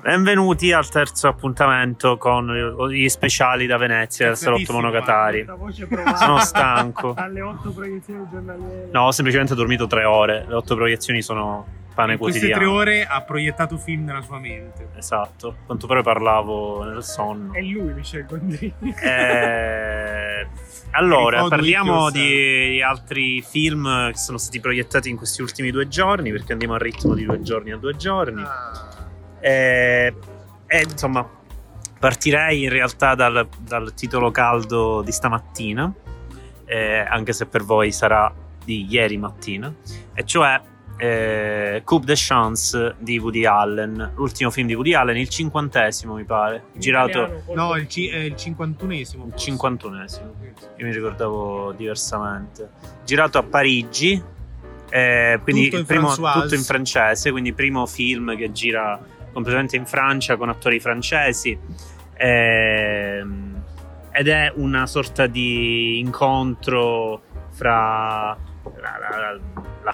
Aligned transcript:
Benvenuti 0.00 0.72
al 0.72 0.88
terzo 0.88 1.26
appuntamento 1.26 2.16
con 2.16 2.46
gli 2.88 3.08
speciali 3.08 3.66
da 3.66 3.76
Venezia 3.76 4.28
del 4.28 4.36
Salotto 4.36 4.72
Monogatari. 4.72 5.44
Sono 6.16 6.38
stanco. 6.38 7.14
Alle 7.18 7.40
8 7.40 7.70
proiezioni 7.72 8.24
giornaliere. 8.30 8.90
No, 8.92 9.06
ho 9.06 9.10
semplicemente 9.10 9.56
dormito 9.56 9.88
tre 9.88 10.04
ore. 10.04 10.44
Le 10.46 10.54
otto 10.54 10.76
proiezioni 10.76 11.22
sono 11.22 11.66
pane 11.92 12.12
In 12.12 12.18
queste 12.18 12.38
quotidiano. 12.38 12.72
tre 12.72 12.80
ore 12.80 13.04
ha 13.04 13.20
proiettato 13.22 13.76
film 13.76 14.04
nella 14.04 14.22
sua 14.22 14.38
mente. 14.38 14.90
Esatto. 14.96 15.56
Quanto 15.66 15.88
poi 15.88 16.00
parlavo 16.04 16.84
nel 16.84 17.02
sonno. 17.02 17.52
È 17.52 17.60
lui 17.60 17.92
Michel 17.94 18.24
Gondry. 18.24 18.72
Eh, 19.02 20.46
allora, 20.92 21.46
parliamo 21.48 22.10
di 22.10 22.82
altri 22.82 23.42
film 23.42 24.10
che 24.10 24.16
sono 24.18 24.38
stati 24.38 24.60
proiettati 24.60 25.08
in 25.08 25.16
questi 25.16 25.42
ultimi 25.42 25.70
due 25.70 25.88
giorni, 25.88 26.30
perché 26.30 26.52
andiamo 26.52 26.74
al 26.74 26.80
ritmo 26.80 27.14
di 27.14 27.24
due 27.24 27.40
giorni 27.42 27.72
a 27.72 27.76
due 27.76 27.96
giorni. 27.96 28.42
Ah, 28.42 29.06
E, 29.40 30.14
e, 30.66 30.82
insomma, 30.82 31.28
partirei 31.98 32.64
in 32.64 32.70
realtà 32.70 33.14
dal, 33.14 33.48
dal 33.58 33.94
titolo 33.94 34.30
caldo 34.30 35.02
di 35.02 35.12
stamattina, 35.12 35.92
eh, 36.64 36.98
anche 36.98 37.32
se 37.32 37.46
per 37.46 37.62
voi 37.62 37.92
sarà 37.92 38.32
di 38.64 38.86
ieri 38.88 39.16
mattina, 39.16 39.72
e 40.14 40.24
cioè 40.24 40.60
eh, 40.98 41.80
Coupe 41.84 42.04
de 42.06 42.14
Chance 42.16 42.94
di 42.98 43.18
Woody 43.18 43.44
Allen, 43.46 44.12
l'ultimo 44.16 44.50
film 44.50 44.66
di 44.66 44.74
Woody 44.74 44.94
Allen, 44.94 45.16
il 45.16 45.28
cinquantesimo 45.28 46.14
mi 46.14 46.24
pare, 46.24 46.64
in 46.72 46.80
girato 46.80 47.18
italiano, 47.22 47.42
No, 47.54 47.76
il, 47.76 47.88
ci- 47.88 48.08
è 48.08 48.16
il 48.18 48.34
51esimo. 48.34 49.26
il 49.26 49.32
cinquantunesimo, 49.36 50.34
io 50.76 50.84
mi 50.86 50.92
ricordavo 50.92 51.72
diversamente, 51.72 52.68
girato 53.04 53.38
a 53.38 53.42
Parigi. 53.44 54.20
eh, 54.90 55.38
quindi 55.42 55.64
Tutto 55.64 55.74
in 55.76 55.80
il 55.82 55.86
primo, 55.86 56.14
tutto 56.14 56.54
in 56.54 56.62
francese, 56.62 57.30
quindi 57.30 57.52
primo 57.52 57.86
film 57.86 58.36
che 58.36 58.50
gira 58.52 58.98
completamente 59.32 59.76
in 59.76 59.86
Francia 59.86 60.36
con 60.36 60.48
attori 60.48 60.80
francesi. 60.80 61.56
Ehm, 62.16 63.62
ed 64.10 64.28
è 64.28 64.50
una 64.56 64.86
sorta 64.86 65.26
di 65.26 65.98
incontro 66.00 67.22
fra 67.50 68.36
la, 68.64 68.98
la- 68.98 69.32
la 69.32 69.38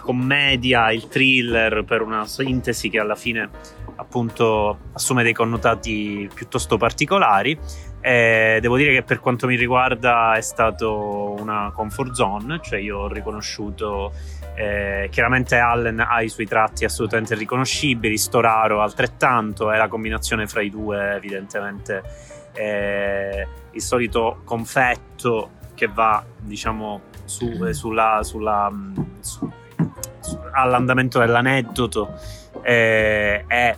commedia, 0.01 0.91
il 0.91 1.09
thriller 1.09 1.85
per 1.85 2.03
una 2.03 2.27
sintesi 2.27 2.89
che 2.89 2.99
alla 2.99 3.15
fine 3.15 3.49
appunto 3.97 4.79
assume 4.93 5.23
dei 5.23 5.33
connotati 5.33 6.29
piuttosto 6.33 6.77
particolari. 6.77 7.59
E 8.01 8.59
devo 8.61 8.77
dire 8.77 8.93
che 8.93 9.03
per 9.03 9.19
quanto 9.19 9.47
mi 9.47 9.57
riguarda 9.57 10.35
è 10.35 10.41
stato 10.43 11.35
una 11.39 11.71
comfort 11.75 12.13
zone, 12.13 12.61
cioè 12.63 12.79
io 12.79 12.99
ho 12.99 13.09
riconosciuto 13.09 14.13
eh, 14.55 15.09
chiaramente 15.11 15.57
Allen 15.57 16.01
ha 16.01 16.21
i 16.21 16.29
suoi 16.29 16.47
tratti 16.47 16.85
assolutamente 16.85 17.35
riconoscibili, 17.35 18.19
Storaro 18.19 18.83
altrettanto, 18.83 19.71
è 19.71 19.79
la 19.79 19.89
combinazione 19.89 20.47
fra 20.47 20.61
i 20.61 20.69
due 20.69 21.15
evidentemente 21.15 22.03
eh, 22.55 23.47
il 23.73 23.83
solito 23.83 24.41
confetto 24.45 25.51
che 25.75 25.89
va 25.89 26.25
diciamo 26.39 27.01
su- 27.25 27.65
eh, 27.67 27.73
sulla, 27.73 28.21
sulla, 28.23 28.71
su- 28.73 29.09
su- 29.21 29.53
all'andamento 30.55 31.19
dell'aneddoto 31.19 32.19
eh, 32.63 33.45
è 33.47 33.77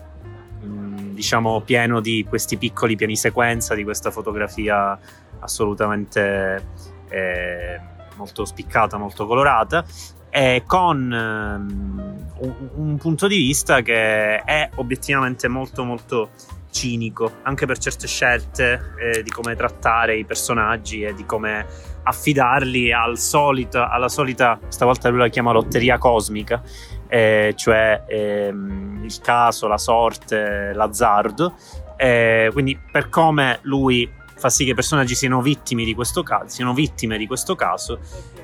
mh, 0.61 1.15
diciamo 1.15 1.61
pieno 1.63 2.01
di 2.01 2.25
questi 2.29 2.57
piccoli 2.57 2.97
piani 2.97 3.17
sequenza 3.17 3.75
di 3.75 3.85
questa 3.85 4.11
fotografia 4.11 4.99
assolutamente 5.41 6.69
eh, 7.09 7.81
molto 8.17 8.45
spiccata 8.45 8.97
molto 8.97 9.27
colorata 9.27 9.85
e 10.29 10.65
con 10.67 11.13
ehm, 11.13 12.27
un, 12.39 12.55
un 12.75 12.97
punto 12.99 13.27
di 13.27 13.37
vista 13.37 13.81
che 13.81 14.43
è 14.43 14.69
obiettivamente 14.75 15.49
molto 15.49 15.85
molto 15.85 16.31
cinico 16.77 17.37
anche 17.43 17.65
per 17.65 17.79
certe 17.79 18.07
scelte 18.07 18.93
eh, 19.01 19.23
di 19.23 19.31
come 19.31 19.57
trattare 19.57 20.19
i 20.19 20.27
personaggi 20.27 21.03
e 21.03 21.15
di 21.15 21.25
come 21.25 21.65
affidarli 22.03 22.93
al 22.93 23.19
solito, 23.19 23.83
alla 23.83 24.09
solita, 24.09 24.61
stavolta 24.69 25.09
lui 25.09 25.19
la 25.19 25.29
chiama 25.29 25.53
lotteria 25.53 25.97
cosmica, 25.99 26.63
eh, 27.09 27.55
cioè 27.57 28.05
ehm, 28.07 29.01
il 29.03 29.21
caso, 29.21 29.67
la 29.67 29.79
sorte, 29.79 30.73
l'azzardo. 30.75 31.55
Eh, 31.97 32.51
quindi 32.53 32.79
per 32.79 33.09
come 33.09 33.59
lui 33.63 34.09
fa 34.37 34.51
sì 34.51 34.65
che 34.65 34.73
i 34.73 34.75
personaggi 34.75 35.15
siano 35.15 35.41
di 35.41 35.95
questo 35.95 36.23
caso, 36.23 36.49
siano 36.49 36.75
vittime 36.75 37.17
di 37.17 37.27
questo 37.27 37.57
caso, 37.57 37.99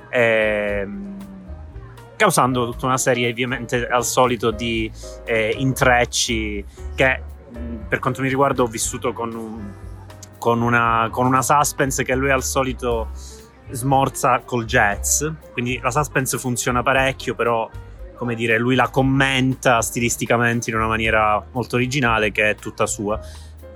ehm, 0.08 1.16
causando 2.16 2.70
tutta 2.70 2.86
una 2.86 2.98
serie 2.98 3.30
ovviamente 3.30 3.86
al 3.86 4.04
solito 4.04 4.50
di 4.50 4.90
eh, 5.24 5.54
intrecci 5.56 6.64
che 6.94 7.30
per 7.92 8.00
quanto 8.00 8.22
mi 8.22 8.30
riguarda 8.30 8.62
ho 8.62 8.66
vissuto 8.68 9.12
con, 9.12 9.34
un- 9.34 9.70
con 10.38 10.62
una, 10.62 11.08
con 11.10 11.26
una 11.26 11.42
suspense 11.42 12.04
che 12.04 12.14
lui 12.14 12.30
al 12.30 12.42
solito 12.42 13.10
smorza 13.70 14.40
col 14.46 14.64
jazz. 14.64 15.26
Quindi 15.52 15.78
la 15.82 15.90
suspense 15.90 16.38
funziona 16.38 16.82
parecchio 16.82 17.34
però 17.34 17.68
come 18.16 18.34
dire 18.34 18.56
lui 18.56 18.76
la 18.76 18.88
commenta 18.88 19.82
stilisticamente 19.82 20.70
in 20.70 20.76
una 20.76 20.86
maniera 20.86 21.44
molto 21.52 21.76
originale 21.76 22.32
che 22.32 22.48
è 22.48 22.54
tutta 22.54 22.86
sua. 22.86 23.20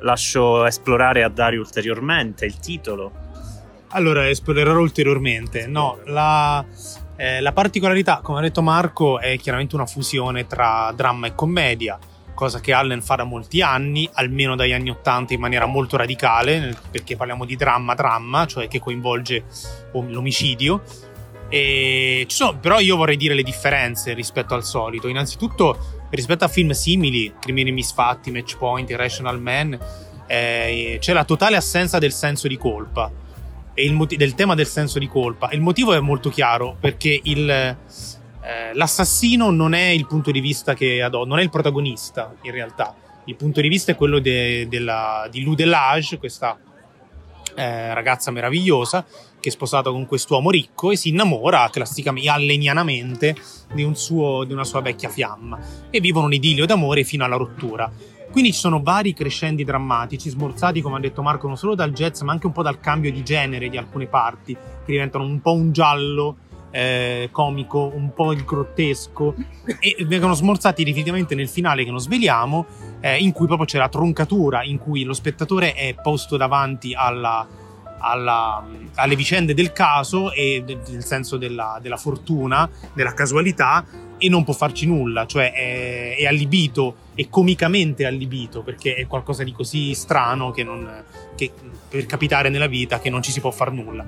Lascio 0.00 0.64
esplorare 0.64 1.22
a 1.22 1.28
Dario 1.28 1.60
ulteriormente 1.60 2.46
il 2.46 2.58
titolo. 2.58 3.12
Allora, 3.88 4.26
esplorerò 4.30 4.80
ulteriormente. 4.80 5.66
No, 5.66 5.98
la, 6.06 6.64
eh, 7.16 7.42
la 7.42 7.52
particolarità, 7.52 8.20
come 8.22 8.38
ha 8.38 8.42
detto 8.42 8.62
Marco, 8.62 9.20
è 9.20 9.36
chiaramente 9.36 9.74
una 9.74 9.84
fusione 9.84 10.46
tra 10.46 10.90
dramma 10.96 11.26
e 11.26 11.34
commedia, 11.34 11.98
cosa 12.36 12.60
che 12.60 12.72
Allen 12.72 13.02
fa 13.02 13.16
da 13.16 13.24
molti 13.24 13.62
anni, 13.62 14.08
almeno 14.12 14.54
dagli 14.54 14.72
anni 14.72 14.90
Ottanta 14.90 15.32
in 15.32 15.40
maniera 15.40 15.64
molto 15.66 15.96
radicale, 15.96 16.76
perché 16.90 17.16
parliamo 17.16 17.44
di 17.46 17.56
dramma-dramma, 17.56 18.46
cioè 18.46 18.68
che 18.68 18.78
coinvolge 18.78 19.44
om- 19.94 20.10
l'omicidio. 20.12 20.82
Ci 21.48 22.26
sono- 22.28 22.58
però 22.58 22.78
io 22.78 22.96
vorrei 22.96 23.16
dire 23.16 23.34
le 23.34 23.42
differenze 23.42 24.12
rispetto 24.12 24.54
al 24.54 24.64
solito. 24.64 25.08
Innanzitutto, 25.08 26.08
rispetto 26.10 26.44
a 26.44 26.48
film 26.48 26.70
simili, 26.72 27.32
Crimini 27.40 27.72
misfatti, 27.72 28.30
Match 28.30 28.56
Point, 28.58 28.90
Irrational 28.90 29.40
Man, 29.40 29.78
eh, 30.26 30.98
c'è 31.00 31.12
la 31.12 31.24
totale 31.24 31.56
assenza 31.56 31.98
del 31.98 32.12
senso 32.12 32.48
di 32.48 32.58
colpa 32.58 33.10
e 33.72 33.84
il 33.84 33.96
del 34.06 34.34
tema 34.34 34.54
del 34.54 34.66
senso 34.66 34.98
di 34.98 35.06
colpa. 35.06 35.48
Il 35.52 35.60
motivo 35.60 35.94
è 35.94 36.00
molto 36.00 36.30
chiaro 36.30 36.76
perché 36.78 37.20
il, 37.22 37.76
eh, 38.46 38.74
l'assassino 38.74 39.50
non 39.50 39.74
è 39.74 39.88
il 39.88 40.06
punto 40.06 40.30
di 40.30 40.38
vista 40.40 40.74
che 40.74 41.02
adò, 41.02 41.24
non 41.24 41.40
è 41.40 41.42
il 41.42 41.50
protagonista 41.50 42.32
in 42.42 42.52
realtà. 42.52 42.94
Il 43.24 43.34
punto 43.34 43.60
di 43.60 43.66
vista 43.66 43.90
è 43.90 43.96
quello 43.96 44.20
de- 44.20 44.68
della- 44.68 45.26
di 45.28 45.42
Lou 45.42 45.54
Delage, 45.54 46.18
questa 46.18 46.56
eh, 47.56 47.94
ragazza 47.94 48.30
meravigliosa 48.30 49.04
che 49.40 49.48
è 49.48 49.52
sposata 49.52 49.90
con 49.90 50.06
quest'uomo 50.06 50.50
ricco 50.50 50.90
e 50.90 50.96
si 50.96 51.08
innamora 51.08 51.68
classicamente, 51.70 52.28
allenianamente 52.28 53.34
di, 53.72 53.82
un 53.82 53.96
suo- 53.96 54.44
di 54.44 54.52
una 54.52 54.64
sua 54.64 54.80
vecchia 54.80 55.08
fiamma 55.08 55.58
e 55.90 56.00
vivono 56.00 56.26
un 56.26 56.34
idillio 56.34 56.66
d'amore 56.66 57.02
fino 57.02 57.24
alla 57.24 57.36
rottura. 57.36 57.90
Quindi 58.30 58.52
ci 58.52 58.58
sono 58.58 58.82
vari 58.82 59.14
crescendi 59.14 59.64
drammatici, 59.64 60.28
smorzati, 60.28 60.82
come 60.82 60.96
ha 60.96 61.00
detto 61.00 61.22
Marco, 61.22 61.46
non 61.46 61.56
solo 61.56 61.74
dal 61.74 61.92
jazz, 61.92 62.20
ma 62.20 62.32
anche 62.32 62.46
un 62.46 62.52
po' 62.52 62.62
dal 62.62 62.78
cambio 62.80 63.10
di 63.10 63.22
genere 63.22 63.68
di 63.68 63.78
alcune 63.78 64.06
parti, 64.06 64.52
che 64.52 64.92
diventano 64.92 65.24
un 65.24 65.40
po' 65.40 65.52
un 65.52 65.72
giallo 65.72 66.36
eh, 66.76 67.28
comico, 67.32 67.90
un 67.94 68.12
po' 68.12 68.32
il 68.32 68.44
grottesco, 68.44 69.34
e 69.80 70.04
vengono 70.04 70.34
smorzati 70.34 70.84
definitivamente 70.84 71.34
nel 71.34 71.48
finale 71.48 71.84
che 71.84 71.90
non 71.90 72.00
sveliamo, 72.00 72.66
eh, 73.00 73.16
in 73.16 73.32
cui 73.32 73.46
proprio 73.46 73.66
c'è 73.66 73.78
la 73.78 73.88
troncatura, 73.88 74.62
in 74.62 74.78
cui 74.78 75.02
lo 75.02 75.14
spettatore 75.14 75.72
è 75.72 75.94
posto 75.94 76.36
davanti 76.36 76.92
alla, 76.94 77.46
alla- 77.98 78.62
alle 78.96 79.16
vicende 79.16 79.54
del 79.54 79.72
caso 79.72 80.32
e 80.32 80.62
de- 80.66 80.78
nel 80.90 81.04
senso 81.04 81.38
della, 81.38 81.78
della 81.80 81.96
fortuna, 81.96 82.68
della 82.92 83.14
casualità, 83.14 83.86
e 84.18 84.28
non 84.28 84.44
può 84.44 84.54
farci 84.54 84.86
nulla, 84.86 85.26
cioè 85.26 85.52
è, 85.52 86.16
è 86.16 86.26
allibito 86.26 86.96
e 87.14 87.28
comicamente 87.28 88.06
allibito 88.06 88.62
perché 88.62 88.94
è 88.94 89.06
qualcosa 89.06 89.44
di 89.44 89.52
così 89.52 89.94
strano 89.94 90.50
che, 90.52 90.64
non, 90.64 91.04
che 91.34 91.50
per 91.88 92.06
capitare 92.06 92.48
nella 92.48 92.66
vita 92.66 92.98
che 92.98 93.10
non 93.10 93.22
ci 93.22 93.30
si 93.30 93.40
può 93.40 93.50
far 93.50 93.72
nulla. 93.72 94.04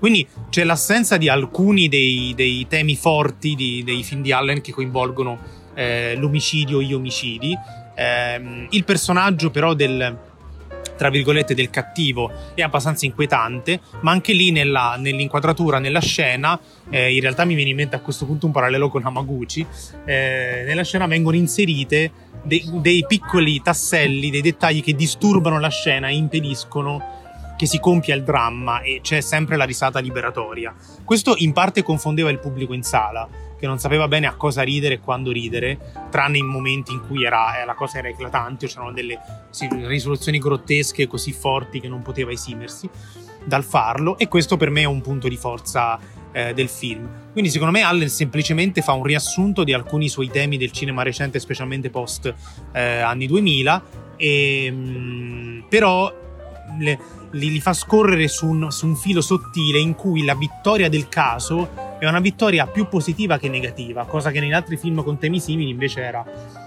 Quindi 0.00 0.26
c'è 0.48 0.64
l'assenza 0.64 1.16
di 1.18 1.28
alcuni 1.28 1.88
dei, 1.88 2.32
dei 2.34 2.66
temi 2.68 2.96
forti 2.96 3.54
di- 3.54 3.84
dei 3.84 4.02
film 4.02 4.22
di 4.22 4.32
Allen 4.32 4.60
che 4.62 4.72
coinvolgono 4.72 5.38
eh, 5.74 6.16
l'omicidio, 6.16 6.82
gli 6.82 6.92
omicidi. 6.92 7.56
Ehm, 7.94 8.66
il 8.70 8.84
personaggio 8.84 9.50
però 9.50 9.74
del 9.74 10.28
tra 10.96 11.08
virgolette 11.10 11.54
del 11.54 11.70
cattivo 11.70 12.30
è 12.54 12.60
abbastanza 12.60 13.06
inquietante 13.06 13.80
ma 14.00 14.10
anche 14.10 14.32
lì 14.34 14.50
nella- 14.50 14.96
nell'inquadratura 14.98 15.78
nella 15.78 16.00
scena 16.00 16.58
eh, 16.90 17.14
in 17.14 17.20
realtà 17.22 17.44
mi 17.46 17.54
viene 17.54 17.70
in 17.70 17.76
mente 17.76 17.96
a 17.96 18.00
questo 18.00 18.26
punto 18.26 18.44
un 18.44 18.52
parallelo 18.52 18.90
con 18.90 19.04
Hamaguchi 19.04 19.64
eh, 20.04 20.64
nella 20.66 20.84
scena 20.84 21.06
vengono 21.06 21.36
inserite 21.36 22.10
dei, 22.42 22.68
dei 22.74 23.04
piccoli 23.06 23.62
tasselli 23.62 24.30
dei 24.30 24.42
dettagli 24.42 24.82
che 24.82 24.94
disturbano 24.94 25.58
la 25.58 25.68
scena 25.70 26.08
e 26.08 26.16
impediscono 26.16 27.19
che 27.60 27.66
si 27.66 27.78
compia 27.78 28.14
il 28.14 28.24
dramma 28.24 28.80
e 28.80 29.00
c'è 29.02 29.20
sempre 29.20 29.56
la 29.56 29.64
risata 29.64 29.98
liberatoria. 29.98 30.74
Questo 31.04 31.34
in 31.36 31.52
parte 31.52 31.82
confondeva 31.82 32.30
il 32.30 32.38
pubblico 32.38 32.72
in 32.72 32.82
sala, 32.82 33.28
che 33.58 33.66
non 33.66 33.78
sapeva 33.78 34.08
bene 34.08 34.26
a 34.26 34.32
cosa 34.32 34.62
ridere 34.62 34.94
e 34.94 35.00
quando 35.00 35.30
ridere, 35.30 35.78
tranne 36.08 36.38
in 36.38 36.46
momenti 36.46 36.92
in 36.92 37.06
cui 37.06 37.22
era, 37.22 37.60
eh, 37.60 37.66
la 37.66 37.74
cosa 37.74 37.98
era 37.98 38.08
eclatante 38.08 38.64
o 38.64 38.68
c'erano 38.68 38.92
delle 38.92 39.18
risoluzioni 39.86 40.38
grottesche 40.38 41.06
così 41.06 41.34
forti 41.34 41.80
che 41.80 41.88
non 41.88 42.00
poteva 42.00 42.30
esimersi 42.30 42.88
dal 43.44 43.62
farlo 43.62 44.16
e 44.16 44.26
questo 44.26 44.56
per 44.56 44.70
me 44.70 44.80
è 44.80 44.86
un 44.86 45.02
punto 45.02 45.28
di 45.28 45.36
forza 45.36 45.98
eh, 46.32 46.54
del 46.54 46.70
film. 46.70 47.06
Quindi 47.30 47.50
secondo 47.50 47.74
me 47.74 47.82
Allen 47.82 48.08
semplicemente 48.08 48.80
fa 48.80 48.92
un 48.92 49.04
riassunto 49.04 49.64
di 49.64 49.74
alcuni 49.74 50.08
suoi 50.08 50.30
temi 50.30 50.56
del 50.56 50.70
cinema 50.70 51.02
recente, 51.02 51.38
specialmente 51.38 51.90
post 51.90 52.34
eh, 52.72 53.00
anni 53.00 53.26
2000, 53.26 53.82
e, 54.16 54.70
mh, 54.70 55.64
però 55.68 56.10
le, 56.78 56.98
li, 57.32 57.50
li, 57.50 57.60
fa 57.60 57.72
scorrere 57.72 58.28
su 58.28 58.46
un, 58.46 58.70
su 58.70 58.86
un 58.86 58.96
filo 58.96 59.20
sottile 59.20 59.78
in 59.78 59.94
cui 59.94 60.24
la 60.24 60.34
vittoria 60.34 60.88
del 60.88 61.08
caso 61.08 61.96
è 61.98 62.06
una 62.06 62.20
vittoria 62.20 62.66
più 62.66 62.88
positiva 62.88 63.38
che 63.38 63.48
negativa, 63.48 64.04
cosa 64.04 64.30
che 64.30 64.40
negli 64.40 64.52
altri 64.52 64.76
film 64.76 65.02
con 65.02 65.18
temi 65.18 65.40
simili 65.40 65.70
invece 65.70 66.02
era 66.02 66.24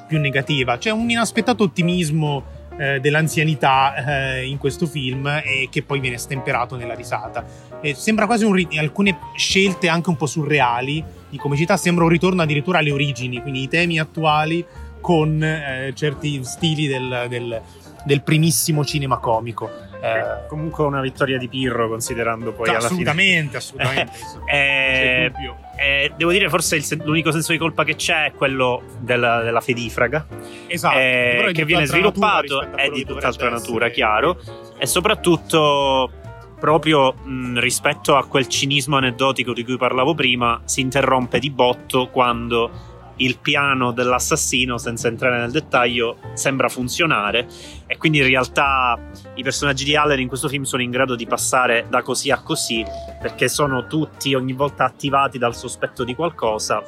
più 0.08 0.20
negativa. 0.20 0.78
C'è 0.78 0.92
un 0.92 1.10
inaspettato 1.10 1.64
ottimismo 1.64 2.62
eh, 2.78 3.00
dell'anzianità 3.00 4.36
eh, 4.36 4.46
in 4.46 4.58
questo 4.58 4.88
film 4.88 5.28
e 5.28 5.68
che 5.70 5.84
poi 5.84 6.00
viene 6.00 6.18
stemperato 6.18 6.76
nella 6.76 6.94
risata. 6.94 7.46
E 7.82 7.94
sembra 7.94 8.26
quasi 8.26 8.46
un 8.46 8.54
rit- 8.54 8.78
alcune 8.78 9.18
scelte 9.36 9.88
anche 9.88 10.10
un 10.10 10.16
po' 10.16 10.26
surreali 10.26 11.04
di 11.30 11.38
comicità, 11.38 11.78
sembra 11.78 12.04
un 12.04 12.10
ritorno 12.10 12.42
addirittura 12.42 12.80
alle 12.80 12.92
origini, 12.92 13.42
quindi 13.42 13.64
i 13.64 13.68
temi 13.68 14.00
attuali 14.00 14.66
con 15.02 15.44
eh, 15.44 15.92
certi 15.96 16.44
stili 16.44 16.88
del, 16.88 17.26
del, 17.28 17.62
del 18.06 18.22
primissimo 18.24 18.86
cinema 18.86 19.18
comico. 19.18 19.70
Eh, 20.04 20.48
comunque 20.50 20.84
una 20.84 21.00
vittoria 21.00 21.38
di 21.38 21.48
Pirro 21.48 21.88
considerando 21.88 22.52
poi 22.52 22.68
alla 22.68 22.80
assolutamente, 22.80 23.62
fine. 23.62 23.84
assolutamente 23.84 24.12
eh, 24.52 25.32
eh, 25.78 26.12
devo 26.18 26.32
dire 26.32 26.50
forse 26.50 26.76
il, 26.76 27.02
l'unico 27.06 27.32
senso 27.32 27.54
di 27.54 27.58
colpa 27.58 27.86
che 27.86 27.96
c'è 27.96 28.26
è 28.26 28.32
quello 28.34 28.84
della, 29.00 29.42
della 29.42 29.62
fedifraga 29.62 30.28
esatto, 30.68 30.98
eh, 30.98 31.52
che 31.54 31.64
viene 31.64 31.86
sviluppato 31.86 32.74
è 32.76 32.90
di 32.90 33.06
tutt'altra 33.06 33.50
natura 33.50 33.90
chiaro. 33.90 34.42
E 34.78 34.86
soprattutto 34.86 36.12
proprio 36.60 37.14
mh, 37.14 37.60
rispetto 37.60 38.16
a 38.16 38.26
quel 38.26 38.48
cinismo 38.48 38.98
aneddotico 38.98 39.54
di 39.54 39.64
cui 39.64 39.78
parlavo 39.78 40.14
prima 40.14 40.62
si 40.66 40.82
interrompe 40.82 41.40
di 41.40 41.50
botto 41.50 42.08
quando 42.08 42.93
il 43.18 43.38
piano 43.40 43.92
dell'assassino, 43.92 44.78
senza 44.78 45.08
entrare 45.08 45.40
nel 45.40 45.52
dettaglio, 45.52 46.18
sembra 46.34 46.70
funzionare. 46.70 47.48
E 47.88 47.98
quindi 47.98 48.20
in 48.20 48.28
realtà 48.28 49.00
i 49.36 49.44
personaggi 49.44 49.84
di 49.84 49.96
Allen 49.96 50.20
in 50.20 50.28
questo 50.28 50.48
film 50.48 50.64
sono 50.64 50.82
in 50.82 50.92
grado 50.92 51.16
di 51.16 51.26
passare 51.26 51.86
da 51.90 52.02
così 52.02 52.32
a 52.32 52.42
così 52.42 52.86
perché 53.22 53.48
sono 53.48 53.88
tutti 53.88 54.34
ogni 54.34 54.54
volta 54.54 54.86
attivati 54.86 55.38
dal 55.38 55.56
sospetto 55.56 56.04
di 56.04 56.16
qualcosa 56.16 56.84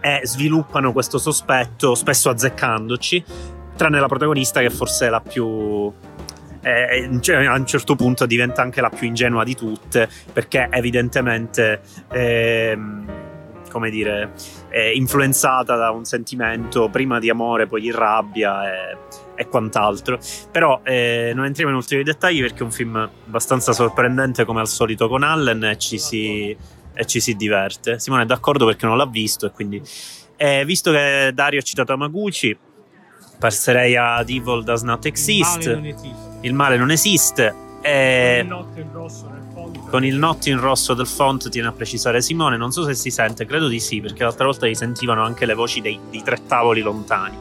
e 0.00 0.20
sviluppano 0.24 0.92
questo 0.92 1.18
sospetto 1.18 1.94
spesso 1.94 2.30
azzeccandoci, 2.30 3.24
tranne 3.76 4.00
la 4.00 4.06
protagonista 4.06 4.60
che 4.60 4.70
forse 4.70 5.06
è 5.06 5.10
la 5.10 5.20
più 5.20 5.92
eh, 6.62 7.46
a 7.46 7.54
un 7.54 7.66
certo 7.66 7.94
punto 7.96 8.26
diventa 8.26 8.62
anche 8.62 8.80
la 8.80 8.90
più 8.90 9.06
ingenua 9.06 9.44
di 9.44 9.54
tutte 9.54 10.08
perché 10.32 10.68
evidentemente 10.70 11.80
ehm, 12.12 13.29
come 13.70 13.90
dire, 13.90 14.32
influenzata 14.94 15.76
da 15.76 15.90
un 15.90 16.04
sentimento 16.04 16.88
prima 16.88 17.18
di 17.18 17.30
amore, 17.30 17.66
poi 17.66 17.80
di 17.80 17.90
rabbia 17.90 18.92
e, 18.92 18.96
e 19.34 19.48
quant'altro. 19.48 20.18
Però 20.50 20.80
eh, 20.82 21.32
non 21.34 21.44
entriamo 21.46 21.70
in 21.70 21.76
ulteriori 21.76 22.10
dettagli 22.10 22.40
perché 22.40 22.58
è 22.58 22.62
un 22.64 22.72
film 22.72 22.96
abbastanza 22.96 23.72
sorprendente 23.72 24.44
come 24.44 24.60
al 24.60 24.68
solito 24.68 25.08
con 25.08 25.22
Allen 25.22 25.64
e 25.64 25.78
ci 25.78 25.98
si, 25.98 26.56
e 26.92 27.06
ci 27.06 27.20
si 27.20 27.34
diverte. 27.34 27.98
Simone 27.98 28.24
è 28.24 28.26
d'accordo 28.26 28.66
perché 28.66 28.86
non 28.86 28.96
l'ha 28.96 29.06
visto 29.06 29.46
e 29.46 29.50
quindi... 29.50 29.82
Eh, 30.42 30.64
visto 30.64 30.90
che 30.90 31.32
Dario 31.34 31.58
ha 31.58 31.62
citato 31.62 31.92
Amaguchi, 31.92 32.56
passerei 33.38 33.94
ad 33.94 34.30
Evil 34.30 34.64
Does 34.64 34.80
Not 34.80 35.04
Exist. 35.04 35.66
Il 35.66 35.74
male 35.74 35.76
non 35.76 35.84
esiste. 35.84 36.38
Il 36.40 36.54
male 36.54 36.76
non 36.78 36.90
esiste. 36.90 37.54
E... 37.82 38.44
Notte 38.46 38.80
in 38.80 38.90
rosso 38.90 39.28
nel 39.28 39.39
con 39.90 40.04
il 40.04 40.16
notte 40.16 40.50
in 40.50 40.60
rosso 40.60 40.94
del 40.94 41.06
font 41.06 41.48
tiene 41.48 41.66
a 41.68 41.72
precisare 41.72 42.22
Simone, 42.22 42.56
non 42.56 42.70
so 42.70 42.84
se 42.84 42.94
si 42.94 43.10
sente, 43.10 43.44
credo 43.44 43.66
di 43.66 43.80
sì, 43.80 44.00
perché 44.00 44.22
l'altra 44.22 44.44
volta 44.44 44.66
si 44.66 44.74
sentivano 44.74 45.22
anche 45.22 45.44
le 45.46 45.54
voci 45.54 45.80
dei, 45.80 45.98
di 46.08 46.22
tre 46.22 46.38
tavoli 46.46 46.80
lontani. 46.80 47.36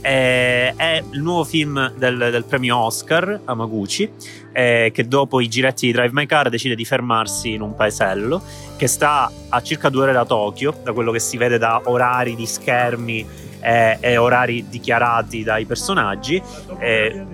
Eh, 0.00 0.74
è 0.76 1.02
il 1.10 1.22
nuovo 1.22 1.42
film 1.44 1.92
del, 1.96 2.16
del 2.16 2.44
premio 2.44 2.76
Oscar 2.76 3.40
Amaguchi 3.46 4.08
eh, 4.52 4.92
che 4.94 5.08
dopo 5.08 5.40
i 5.40 5.48
giretti 5.48 5.86
di 5.86 5.92
Drive 5.92 6.12
My 6.12 6.24
Car 6.24 6.50
decide 6.50 6.76
di 6.76 6.84
fermarsi 6.84 7.54
in 7.54 7.62
un 7.62 7.74
paesello 7.74 8.40
che 8.76 8.86
sta 8.86 9.28
a 9.48 9.60
circa 9.60 9.88
due 9.88 10.02
ore 10.04 10.12
da 10.12 10.24
Tokyo 10.24 10.72
da 10.84 10.92
quello 10.92 11.10
che 11.10 11.18
si 11.18 11.36
vede 11.36 11.58
da 11.58 11.80
orari 11.86 12.36
di 12.36 12.46
schermi 12.46 13.26
eh, 13.60 13.98
e 14.00 14.16
orari 14.16 14.66
dichiarati 14.68 15.42
dai 15.42 15.64
personaggi 15.64 16.40
eh, 16.78 17.26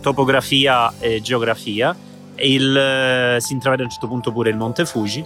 topografia 0.00 0.94
e 0.98 1.20
geografia 1.20 1.94
il, 2.36 2.76
eh, 2.76 3.36
si 3.40 3.52
intravede 3.52 3.82
a 3.82 3.84
un 3.86 3.90
certo 3.90 4.08
punto 4.08 4.32
pure 4.32 4.50
il 4.50 4.56
Monte 4.56 4.84
Fuji. 4.84 5.24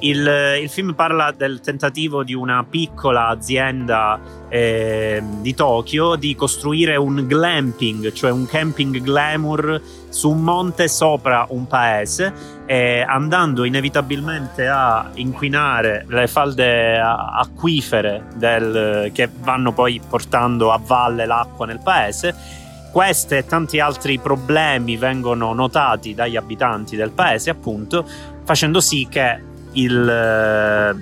Il, 0.00 0.26
eh, 0.26 0.58
il, 0.58 0.68
film 0.68 0.92
parla 0.94 1.32
del 1.34 1.60
tentativo 1.60 2.24
di 2.24 2.34
una 2.34 2.64
piccola 2.68 3.28
azienda 3.28 4.20
eh, 4.48 5.22
di 5.40 5.54
Tokyo 5.54 6.16
di 6.16 6.34
costruire 6.34 6.96
un 6.96 7.24
glamping, 7.26 8.12
cioè 8.12 8.30
un 8.30 8.44
camping 8.46 9.00
glamour 9.00 9.80
su 10.08 10.30
un 10.30 10.42
monte 10.42 10.88
sopra 10.88 11.46
un 11.50 11.66
paese, 11.66 12.32
eh, 12.66 13.04
andando 13.06 13.64
inevitabilmente 13.64 14.66
a 14.66 15.10
inquinare 15.14 16.04
le 16.08 16.26
falde 16.26 16.98
acquifere 16.98 18.26
del, 18.34 19.10
che 19.12 19.30
vanno 19.40 19.72
poi 19.72 20.00
portando 20.06 20.72
a 20.72 20.80
valle 20.84 21.24
l'acqua 21.24 21.66
nel 21.66 21.80
paese 21.82 22.62
queste 22.94 23.38
e 23.38 23.44
tanti 23.44 23.80
altri 23.80 24.20
problemi 24.20 24.96
vengono 24.96 25.52
notati 25.52 26.14
dagli 26.14 26.36
abitanti 26.36 26.94
del 26.94 27.10
paese, 27.10 27.50
appunto, 27.50 28.06
facendo 28.44 28.80
sì 28.80 29.08
che 29.10 29.42
il, 29.72 30.08
eh, 30.08 30.94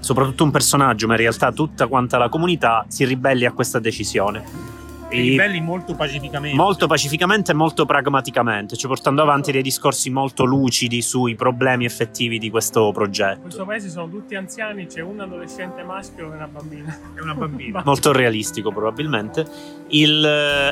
soprattutto 0.00 0.44
un 0.44 0.50
personaggio, 0.50 1.06
ma 1.06 1.12
in 1.12 1.20
realtà 1.20 1.52
tutta 1.52 1.86
quanta 1.86 2.16
la 2.16 2.30
comunità 2.30 2.86
si 2.88 3.04
ribelli 3.04 3.44
a 3.44 3.52
questa 3.52 3.78
decisione 3.78 4.77
i 5.10 5.20
ribelli 5.20 5.60
molto 5.60 5.94
pacificamente. 5.94 6.56
Molto 6.56 6.86
pacificamente 6.86 7.52
e 7.52 7.54
molto 7.54 7.86
pragmaticamente, 7.86 8.76
cioè 8.76 8.88
portando 8.88 9.22
avanti 9.22 9.52
dei 9.52 9.62
discorsi 9.62 10.10
molto 10.10 10.44
lucidi 10.44 11.02
sui 11.02 11.34
problemi 11.34 11.84
effettivi 11.84 12.38
di 12.38 12.50
questo 12.50 12.90
progetto. 12.92 13.36
In 13.36 13.42
questo 13.42 13.64
paese 13.64 13.88
sono 13.88 14.08
tutti 14.08 14.34
anziani, 14.34 14.86
c'è 14.86 15.00
un 15.00 15.20
adolescente 15.20 15.82
maschio 15.82 16.32
e 16.32 16.36
una 16.36 16.48
bambina. 16.48 16.98
E 17.18 17.20
una 17.20 17.34
bambina. 17.34 17.82
molto 17.84 18.12
realistico 18.12 18.70
probabilmente. 18.70 19.44
Il, 19.88 20.24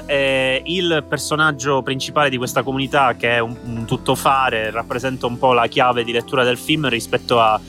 eh, 0.06 0.62
il, 0.64 1.04
personaggio 1.08 1.82
principale 1.82 2.30
di 2.30 2.36
questa 2.36 2.62
comunità, 2.62 3.14
che 3.14 3.36
è 3.36 3.38
un, 3.40 3.56
un 3.64 3.84
tuttofare, 3.84 4.70
rappresenta 4.70 5.26
un 5.26 5.38
po' 5.38 5.52
la 5.52 5.66
chiave 5.66 6.04
di 6.04 6.12
lettura 6.12 6.44
del 6.44 6.56
film 6.56 6.88
rispetto 6.88 7.40
a 7.40 7.60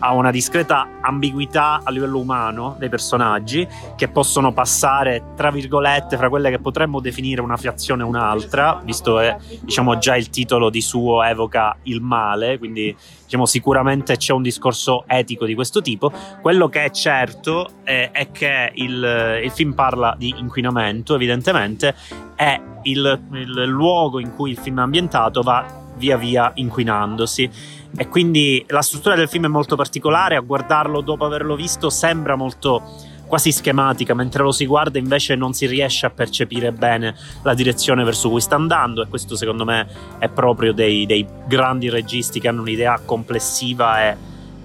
ha 0.00 0.12
una 0.12 0.30
discreta 0.30 0.98
ambiguità 1.00 1.80
a 1.82 1.90
livello 1.90 2.18
umano 2.18 2.76
dei 2.78 2.88
personaggi 2.88 3.66
che 3.96 4.08
possono 4.08 4.52
passare 4.52 5.32
tra 5.36 5.50
virgolette 5.50 6.16
fra 6.16 6.28
quelle 6.28 6.50
che 6.50 6.58
potremmo 6.58 7.00
definire 7.00 7.40
una 7.40 7.56
fiazione 7.56 8.02
e 8.02 8.06
un'altra, 8.06 8.80
visto 8.84 9.16
che 9.16 9.36
diciamo 9.60 9.98
già 9.98 10.16
il 10.16 10.30
titolo 10.30 10.70
di 10.70 10.80
suo 10.80 11.22
evoca 11.22 11.76
il 11.84 12.00
male, 12.00 12.58
quindi 12.58 12.94
diciamo 13.24 13.46
sicuramente 13.46 14.16
c'è 14.16 14.32
un 14.32 14.42
discorso 14.42 15.04
etico 15.06 15.44
di 15.44 15.54
questo 15.54 15.80
tipo. 15.80 16.12
Quello 16.40 16.68
che 16.68 16.84
è 16.84 16.90
certo 16.90 17.70
è, 17.84 18.10
è 18.12 18.30
che 18.30 18.72
il, 18.74 19.40
il, 19.44 19.50
film 19.50 19.72
parla 19.72 20.14
di 20.18 20.34
inquinamento, 20.36 21.14
evidentemente, 21.14 21.94
e 22.36 22.60
il, 22.82 23.20
il 23.32 23.64
luogo 23.66 24.18
in 24.18 24.34
cui 24.34 24.50
il 24.50 24.58
film 24.58 24.78
è 24.78 24.82
ambientato 24.82 25.42
va 25.42 25.78
via 25.96 26.16
via 26.16 26.50
inquinandosi 26.54 27.50
e 27.96 28.08
quindi 28.08 28.64
la 28.68 28.82
struttura 28.82 29.16
del 29.16 29.28
film 29.28 29.46
è 29.46 29.48
molto 29.48 29.76
particolare, 29.76 30.36
a 30.36 30.40
guardarlo 30.40 31.00
dopo 31.00 31.24
averlo 31.24 31.56
visto 31.56 31.90
sembra 31.90 32.36
molto 32.36 32.82
quasi 33.26 33.52
schematica, 33.52 34.12
mentre 34.12 34.42
lo 34.42 34.50
si 34.50 34.66
guarda 34.66 34.98
invece 34.98 35.36
non 35.36 35.52
si 35.52 35.66
riesce 35.66 36.04
a 36.04 36.10
percepire 36.10 36.72
bene 36.72 37.14
la 37.42 37.54
direzione 37.54 38.02
verso 38.02 38.28
cui 38.28 38.40
sta 38.40 38.56
andando 38.56 39.02
e 39.02 39.06
questo 39.06 39.36
secondo 39.36 39.64
me 39.64 39.86
è 40.18 40.28
proprio 40.28 40.72
dei, 40.72 41.06
dei 41.06 41.24
grandi 41.46 41.88
registi 41.88 42.40
che 42.40 42.48
hanno 42.48 42.62
un'idea 42.62 43.00
complessiva 43.04 44.02
e 44.02 44.16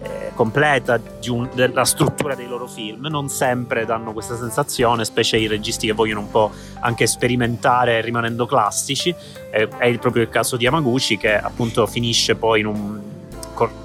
eh, 0.02 0.32
completa 0.34 1.00
un, 1.28 1.50
della 1.54 1.86
struttura 1.86 2.36
dei 2.36 2.48
loro 2.48 2.68
film, 2.68 3.06
non 3.08 3.30
sempre 3.30 3.86
danno 3.86 4.14
questa 4.14 4.36
sensazione, 4.36 5.06
specie 5.06 5.38
i 5.38 5.48
registi 5.48 5.88
che 5.88 5.94
vogliono 5.94 6.22
un 6.22 6.32
po' 6.32 6.52
anche 6.80 7.08
sperimentare 7.08 8.02
rimanendo 8.02 8.46
classici, 8.46 9.14
eh, 9.52 9.68
è 9.78 9.98
proprio 9.98 10.24
il 10.24 10.30
caso 10.30 10.58
di 10.58 10.64
Yamaguchi 10.64 11.18
che 11.18 11.36
appunto 11.36 11.86
finisce 11.88 12.36
poi 12.36 12.60
in 12.62 12.66
un 12.66 13.14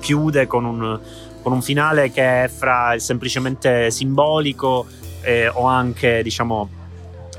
chiude 0.00 0.46
con 0.46 0.64
un, 0.64 1.00
con 1.42 1.52
un 1.52 1.62
finale 1.62 2.10
che 2.10 2.44
è 2.44 2.48
fra 2.48 2.94
il 2.94 3.00
semplicemente 3.00 3.90
simbolico 3.90 4.86
eh, 5.22 5.48
o 5.48 5.66
anche, 5.66 6.22
diciamo, 6.22 6.79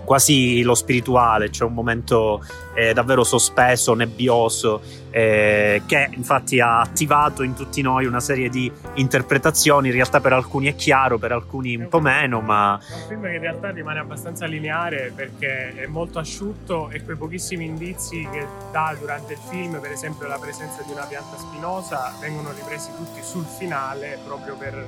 quasi 0.03 0.62
lo 0.62 0.75
spirituale, 0.75 1.50
c'è 1.50 1.63
un 1.63 1.74
momento 1.74 2.43
eh, 2.74 2.93
davvero 2.93 3.24
sospeso, 3.24 3.93
nebbioso, 3.93 4.81
eh, 5.12 5.84
che 5.86 6.10
infatti 6.13 6.60
ha 6.60 6.79
attivato 6.79 7.43
in 7.43 7.53
tutti 7.53 7.81
noi 7.81 8.05
una 8.05 8.20
serie 8.20 8.50
di 8.50 8.72
interpretazioni, 8.96 9.89
in 9.89 9.93
realtà 9.93 10.20
per 10.20 10.34
alcuni 10.34 10.67
è 10.67 10.75
chiaro, 10.75 11.17
per 11.17 11.31
alcuni 11.31 11.75
un 11.75 11.88
po' 11.88 12.00
meno, 12.00 12.41
ma... 12.41 12.79
Un 12.81 13.08
film 13.08 13.22
che 13.24 13.36
in 13.36 13.41
realtà 13.41 13.70
rimane 13.70 14.00
abbastanza 14.00 14.46
lineare 14.46 15.12
perché 15.13 15.75
è 15.75 15.86
molto 15.88 16.20
asciutto 16.20 16.89
e 16.89 17.03
quei 17.03 17.17
pochissimi 17.17 17.65
indizi 17.65 18.27
che 18.31 18.46
dà 18.72 18.96
durante 18.98 19.34
il 19.34 19.39
film, 19.50 19.79
per 19.79 19.91
esempio 19.91 20.27
la 20.27 20.38
presenza 20.39 20.81
di 20.84 20.91
una 20.91 21.05
pianta 21.05 21.38
spinosa, 21.38 22.13
vengono 22.20 22.51
ripresi 22.51 22.89
tutti 22.96 23.22
sul 23.22 23.46
finale 23.46 24.20
proprio 24.25 24.55
per 24.55 24.88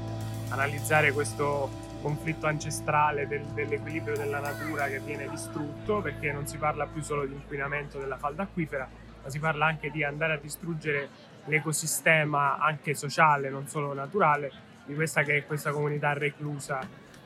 analizzare 0.49 1.11
questo 1.11 1.91
conflitto 2.03 2.45
ancestrale 2.45 3.25
del, 3.27 3.43
dell'equilibrio 3.55 4.15
della 4.15 4.39
natura 4.39 4.87
che 4.87 4.99
viene 4.99 5.27
distrutto 5.29 6.01
perché 6.01 6.31
non 6.31 6.45
si 6.45 6.57
parla 6.57 6.85
più 6.85 7.01
solo 7.01 7.25
di 7.25 7.33
inquinamento 7.33 7.97
della 7.97 8.17
falda 8.17 8.43
acquifera 8.43 8.87
ma 9.23 9.29
si 9.29 9.39
parla 9.39 9.65
anche 9.65 9.89
di 9.89 10.03
andare 10.03 10.33
a 10.33 10.37
distruggere 10.37 11.09
l'ecosistema 11.45 12.57
anche 12.57 12.93
sociale, 12.93 13.49
non 13.49 13.67
solo 13.67 13.93
naturale, 13.93 14.51
di 14.85 14.93
questa 14.93 15.23
che 15.23 15.37
è 15.37 15.45
questa 15.45 15.71
comunità 15.71 16.13
reclusa. 16.13 16.81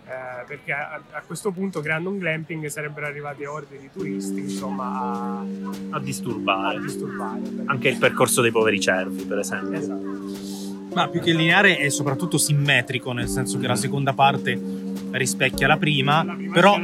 Eh, 0.06 0.46
perché 0.46 0.72
a, 0.72 1.02
a, 1.12 1.22
questo 1.26 1.52
punto, 1.52 1.82
creando 1.82 2.10
un 2.10 2.18
glamping, 2.18 2.66
sarebbero 2.68 3.08
arrivati 3.08 3.44
orde 3.44 3.78
di 3.78 3.90
turisti 3.92 4.40
insomma, 4.40 4.86
a, 4.86 5.46
a, 5.90 6.00
disturbare. 6.00 6.78
a 6.78 6.80
disturbare. 6.80 7.42
Anche 7.66 7.90
il 7.90 7.98
percorso 7.98 8.42
dei 8.42 8.52
poveri 8.52 8.80
cervi, 8.80 9.24
per 9.24 9.40
esempio. 9.40 9.78
Esatto. 9.78 10.67
Ma 10.94 11.08
più 11.10 11.20
che 11.22 11.34
lineare 11.34 11.78
è 11.78 11.90
soprattutto 11.90 12.38
simmetrico, 12.38 13.12
nel 13.12 13.28
senso 13.28 13.60
che 13.60 13.68
la 13.68 13.76
seconda 13.76 14.14
parte 14.14 14.60
rispecchia 15.12 15.68
la 15.68 15.78
prima, 15.78 16.24
La 16.24 16.34
prima 16.34 16.54
però 16.54 16.78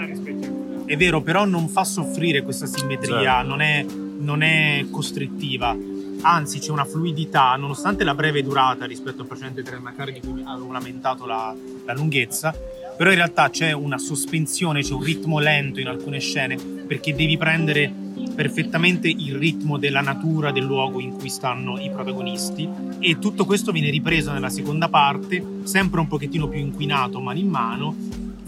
è 0.85 0.97
vero, 0.97 1.21
però 1.21 1.45
non 1.45 1.67
fa 1.69 1.83
soffrire 1.83 2.41
questa 2.43 2.65
simmetria, 2.65 3.21
Certo. 3.37 3.47
non, 3.47 3.61
è, 3.61 3.85
non 4.19 4.41
è 4.43 4.85
costrittiva. 4.91 5.75
Anzi, 6.21 6.59
c'è 6.59 6.71
una 6.71 6.85
fluidità, 6.85 7.55
nonostante 7.55 8.03
la 8.03 8.13
breve 8.13 8.43
durata 8.43 8.85
rispetto 8.85 9.21
al 9.21 9.27
precedente 9.27 9.63
Trail 9.63 9.81
Macari 9.81 10.13
di 10.13 10.19
cui 10.19 10.43
avevo 10.45 10.71
lamentato 10.71 11.25
la, 11.25 11.53
la 11.85 11.93
lunghezza, 11.93 12.53
però 12.95 13.09
in 13.09 13.15
realtà 13.17 13.49
c'è 13.49 13.71
una 13.71 13.97
sospensione, 13.97 14.81
c'è 14.81 14.93
un 14.93 15.03
ritmo 15.03 15.39
lento 15.39 15.79
in 15.79 15.87
alcune 15.87 16.19
scene, 16.19 16.55
perché 16.87 17.15
devi 17.15 17.37
prendere 17.37 17.91
perfettamente 18.33 19.07
il 19.07 19.35
ritmo 19.35 19.77
della 19.77 20.01
natura 20.01 20.51
del 20.51 20.63
luogo 20.63 20.99
in 20.99 21.13
cui 21.13 21.29
stanno 21.29 21.79
i 21.79 21.89
protagonisti. 21.89 22.67
E 22.99 23.19
tutto 23.19 23.45
questo 23.45 23.71
viene 23.71 23.89
ripreso 23.89 24.31
nella 24.31 24.49
seconda 24.49 24.89
parte, 24.89 25.43
sempre 25.63 25.99
un 25.99 26.07
pochettino 26.07 26.47
più 26.47 26.59
inquinato 26.59 27.19
mano 27.19 27.39
in 27.39 27.49
mano, 27.49 27.95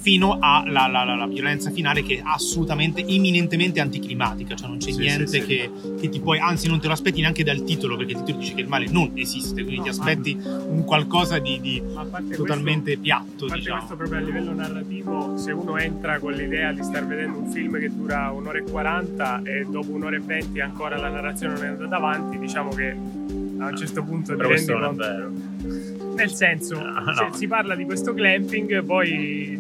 fino 0.06 0.38
alla 0.40 0.86
la, 0.88 1.04
la- 1.04 1.16
la 1.16 1.26
violenza 1.26 1.72
finale 1.72 2.04
che 2.04 2.18
è 2.18 2.22
assolutamente, 2.24 3.04
eminentemente 3.04 3.80
anticlimatica, 3.80 4.54
cioè 4.54 4.68
non 4.68 4.78
c'è 4.78 4.92
Sì, 4.92 5.00
niente 5.00 5.26
sì, 5.26 5.40
sì. 5.40 5.46
Che, 5.48 5.72
che 6.00 6.10
ti 6.10 6.20
puoi, 6.20 6.38
anzi 6.38 6.68
non 6.68 6.80
te 6.80 6.86
lo 6.86 6.94
aspetti 6.94 7.22
neanche 7.22 7.44
dal 7.44 7.64
titolo, 7.64 7.96
perché 7.98 8.12
il 8.12 8.20
titolo 8.20 8.38
dice 8.38 8.54
che 8.54 8.62
il 8.62 8.68
male 8.68 8.86
non 8.92 9.10
esiste, 9.16 9.64
quindi 9.64 9.78
No, 9.78 9.82
ti 9.84 9.90
aspetti 9.90 10.38
un 10.44 10.84
qualcosa 10.84 11.40
di, 11.40 11.60
di 11.60 11.82
Ma 11.82 12.06
totalmente 12.36 12.84
questo, 12.98 13.02
piatto, 13.02 13.46
a 13.46 13.48
parte 13.48 13.56
diciamo. 13.56 13.78
questo 13.78 13.96
proprio 13.96 14.20
a 14.20 14.22
livello 14.22 14.54
narrativo, 14.54 15.38
se 15.40 15.52
uno 15.52 15.78
entra 15.78 16.20
con 16.20 16.34
l'idea 16.34 16.72
di 16.72 16.84
star 16.84 17.08
vedendo 17.08 17.40
un 17.40 17.50
film 17.50 17.80
che 17.80 17.90
dura 17.90 18.30
un'ora 18.30 18.60
e 18.60 18.64
40 18.64 19.42
e 19.44 19.66
dopo 19.68 19.90
un'ora 19.92 20.16
e 20.18 20.20
20 20.20 20.60
ancora 20.60 20.98
la 20.98 21.10
narrazione 21.10 21.56
non 21.56 21.64
è 21.64 21.68
andata 21.70 21.96
avanti, 21.96 22.38
diciamo 22.38 22.70
che 22.70 22.90
a 22.92 23.68
un 23.70 23.76
certo 23.76 24.04
punto 24.04 24.34
ti 24.34 24.38
Però 24.38 24.50
rendi 24.50 24.66
questo 24.66 24.74
non 24.74 24.84
è 24.84 24.86
conto. 24.88 25.04
vero. 25.04 26.14
Nel 26.16 26.32
senso, 26.32 26.78
Ah, 26.78 27.02
no. 27.02 27.14
se 27.14 27.38
si 27.38 27.48
parla 27.48 27.76
di 27.76 27.84
questo 27.86 28.14
glamping, 28.14 28.84
poi 28.84 29.60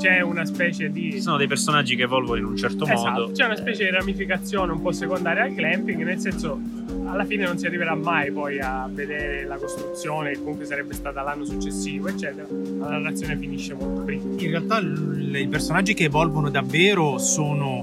c'è 0.00 0.20
una 0.22 0.46
specie 0.46 0.90
di 0.90 1.12
Ci 1.12 1.20
sono 1.20 1.36
dei 1.36 1.46
personaggi 1.46 1.94
che 1.94 2.04
evolvono 2.04 2.38
in 2.38 2.44
un 2.46 2.56
certo 2.56 2.84
Esatto, 2.86 3.10
modo. 3.20 3.32
c'è 3.32 3.44
una 3.44 3.56
specie 3.56 3.84
di 3.84 3.90
ramificazione 3.90 4.72
un 4.72 4.80
po' 4.80 4.92
secondaria 4.92 5.42
al 5.44 5.54
clamping, 5.54 6.02
nel 6.02 6.18
senso 6.18 6.58
alla 7.06 7.24
fine 7.24 7.44
non 7.44 7.58
si 7.58 7.66
arriverà 7.66 7.94
mai 7.94 8.30
poi 8.30 8.60
a 8.60 8.88
vedere 8.90 9.44
la 9.44 9.56
costruzione 9.56 10.30
che 10.30 10.38
comunque 10.38 10.64
sarebbe 10.64 10.94
stata 10.94 11.22
l'anno 11.22 11.44
successivo, 11.44 12.08
eccetera. 12.08 12.46
La 12.78 12.88
narrazione 12.90 13.36
finisce 13.36 13.74
molto 13.74 14.02
prima. 14.02 14.22
In 14.38 14.50
realtà 14.50 14.80
l- 14.80 15.34
i 15.36 15.48
personaggi 15.48 15.92
che 15.92 16.04
evolvono 16.04 16.48
davvero 16.50 17.18
sono 17.18 17.82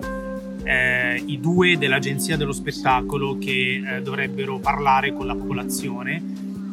eh, 0.64 1.22
i 1.26 1.40
due 1.40 1.78
dell'agenzia 1.78 2.36
dello 2.38 2.52
spettacolo 2.54 3.38
che 3.38 3.82
eh, 3.86 4.02
dovrebbero 4.02 4.60
parlare 4.60 5.14
con 5.14 5.26
la 5.28 5.36
popolazione 5.36 6.22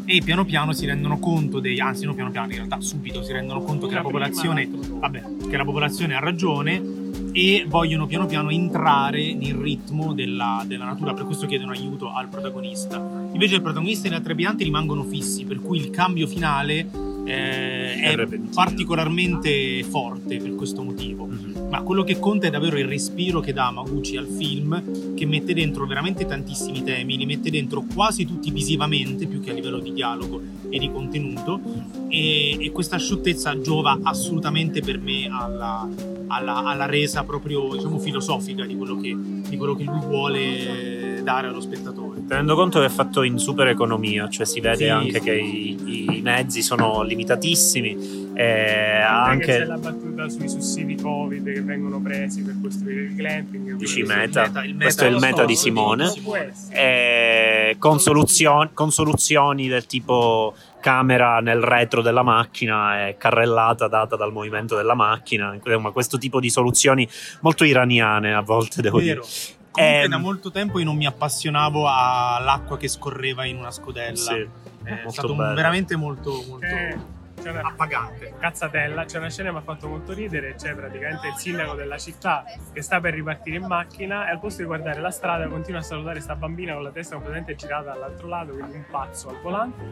e 0.04 0.20
piano 0.22 0.44
piano 0.44 0.72
si 0.72 0.86
rendono 0.86 1.18
conto 1.18 1.60
dei 1.60 1.80
anzi 1.80 2.04
non 2.04 2.14
piano 2.14 2.30
piano 2.30 2.50
in 2.50 2.56
realtà 2.56 2.80
subito 2.80 3.22
si 3.22 3.32
rendono 3.32 3.62
conto 3.62 3.86
che 3.86 3.94
la 3.94 4.02
popolazione 4.02 4.68
vabbè, 4.68 5.22
che 5.48 5.56
la 5.56 5.64
popolazione 5.64 6.14
ha 6.14 6.20
ragione 6.20 7.04
e 7.32 7.64
vogliono 7.66 8.06
piano 8.06 8.26
piano 8.26 8.50
entrare 8.50 9.34
nel 9.34 9.54
ritmo 9.54 10.12
della, 10.12 10.62
della 10.66 10.84
natura, 10.84 11.14
per 11.14 11.24
questo 11.24 11.46
chiedono 11.46 11.72
aiuto 11.72 12.12
al 12.12 12.28
protagonista. 12.28 12.96
Invece 13.32 13.56
il 13.56 13.62
protagonista 13.62 14.06
e 14.06 14.10
le 14.10 14.16
altre 14.16 14.32
abitanti 14.32 14.62
rimangono 14.62 15.02
fissi, 15.02 15.44
per 15.44 15.60
cui 15.60 15.78
il 15.78 15.90
cambio 15.90 16.28
finale 16.28 16.86
eh, 17.24 17.94
È 18.00 18.26
particolarmente 18.54 19.82
forte 19.84 20.36
per 20.38 20.54
questo 20.54 20.82
motivo. 20.82 21.26
Mhm. 21.26 21.68
Ma 21.70 21.82
quello 21.82 22.04
che 22.04 22.18
conta 22.18 22.46
è 22.46 22.50
davvero 22.50 22.78
il 22.78 22.86
respiro 22.86 23.40
che 23.40 23.52
dà 23.52 23.70
Maguchi 23.70 24.16
al 24.16 24.26
film, 24.26 25.14
che 25.14 25.26
mette 25.26 25.54
dentro 25.54 25.86
veramente 25.86 26.26
tantissimi 26.26 26.82
temi, 26.84 27.16
li 27.16 27.26
mette 27.26 27.50
dentro 27.50 27.84
quasi 27.92 28.24
tutti 28.24 28.50
visivamente, 28.50 29.26
più 29.26 29.40
che 29.40 29.50
a 29.50 29.54
livello 29.54 29.78
di 29.78 29.92
dialogo 29.92 30.40
e 30.68 30.78
di 30.78 30.90
contenuto, 30.90 31.60
e, 32.08 32.64
e 32.64 32.70
questa 32.70 32.96
asciuttezza 32.96 33.58
giova 33.60 33.98
assolutamente 34.02 34.80
per 34.82 34.98
me 34.98 35.28
alla, 35.30 35.88
alla- 36.28 36.64
alla 36.64 36.86
resa 36.86 37.24
proprio 37.24 37.74
diciamo, 37.74 37.98
filosofica 37.98 38.64
di 38.64 38.76
quello, 38.76 38.96
che, 38.96 39.16
di 39.48 39.56
quello 39.56 39.74
che 39.74 39.84
lui 39.84 40.00
vuole 40.00 40.93
dare 41.24 41.48
allo 41.48 41.60
spettatore. 41.60 42.22
Tenendo 42.28 42.54
conto 42.54 42.78
che 42.78 42.86
è 42.86 42.90
fatto 42.90 43.22
in 43.22 43.38
super 43.38 43.66
economia, 43.66 44.28
cioè 44.28 44.46
si 44.46 44.60
vede 44.60 44.76
Sì, 44.76 44.88
anche 44.88 45.18
sì. 45.18 45.20
che 45.20 45.32
i, 45.34 46.16
i 46.18 46.20
mezzi 46.22 46.62
sono 46.62 47.02
limitatissimi, 47.02 48.22
e 48.34 49.00
Anche 49.00 49.46
c'è 49.46 49.64
la 49.64 49.76
battuta 49.78 50.28
sui 50.28 50.48
sussidi 50.48 50.96
Covid 50.96 51.52
che 51.52 51.62
vengono 51.62 52.00
presi 52.00 52.42
per 52.42 52.56
costruire 52.60 53.02
il 53.02 53.14
glamping. 53.14 53.72
Dici 53.76 54.02
quindi- 54.02 54.14
meta. 54.14 54.62
il 54.64 54.76
Questo 54.76 55.04
è 55.04 55.08
il 55.08 55.16
meta 55.18 55.44
di 55.44 55.56
Simone. 55.56 56.04
essere. 56.04 56.50
eh, 56.72 57.76
con, 57.78 57.98
soluzioni, 58.00 58.70
con 58.74 58.90
soluzioni 58.92 59.68
del 59.68 59.86
tipo 59.86 60.54
camera 60.80 61.40
nel 61.40 61.62
retro 61.62 62.02
della 62.02 62.22
macchina 62.22 63.06
e 63.08 63.16
carrellata 63.16 63.88
data 63.88 64.16
dal 64.16 64.32
movimento 64.32 64.76
della 64.76 64.94
macchina, 64.94 65.56
questo 65.92 66.18
tipo 66.18 66.40
di 66.40 66.50
soluzioni 66.50 67.08
molto 67.40 67.64
iraniane 67.64 68.34
a 68.34 68.42
volte 68.42 68.82
devo 68.82 68.98
Vero. 68.98 69.22
dire. 69.22 69.62
Comunque 69.74 70.02
Ehm, 70.04 70.08
da 70.08 70.18
molto 70.18 70.50
tempo 70.52 70.78
io 70.78 70.84
non 70.84 70.96
mi 70.96 71.06
appassionavo 71.06 71.86
all'acqua 71.88 72.76
che 72.76 72.86
scorreva 72.88 73.44
in 73.44 73.56
una 73.58 73.70
scodella. 73.72 74.14
Sì, 74.16 74.48
è 74.84 74.90
molto 74.94 75.10
stato 75.10 75.34
bello. 75.34 75.54
veramente 75.54 75.96
molto, 75.96 76.30
molto 76.48 76.64
C'è, 76.64 76.96
c'è 77.42 77.50
una 77.50 77.62
appagante. 77.62 78.34
cazzatella, 78.38 79.04
c'è 79.04 79.18
una 79.18 79.30
scena 79.30 79.48
che 79.48 79.54
mi 79.56 79.60
ha 79.60 79.64
fatto 79.64 79.88
molto 79.88 80.12
ridere, 80.12 80.54
c'è 80.54 80.74
praticamente 80.74 81.26
il 81.26 81.34
sindaco 81.34 81.74
della 81.74 81.98
città 81.98 82.44
che 82.72 82.82
sta 82.82 83.00
per 83.00 83.14
ripartire 83.14 83.56
in 83.56 83.66
macchina 83.66 84.28
e 84.28 84.30
al 84.30 84.38
posto 84.38 84.60
di 84.62 84.66
guardare 84.68 85.00
la 85.00 85.10
strada 85.10 85.48
continua 85.48 85.80
a 85.80 85.82
salutare 85.82 86.20
sta 86.20 86.36
bambina 86.36 86.74
con 86.74 86.84
la 86.84 86.90
testa 86.90 87.14
completamente 87.16 87.56
girata 87.56 87.92
dall'altro 87.92 88.28
lato, 88.28 88.52
quindi 88.52 88.76
un 88.76 88.84
pazzo 88.88 89.28
al 89.30 89.40
volante. 89.42 89.82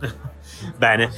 Bene, 0.76 1.10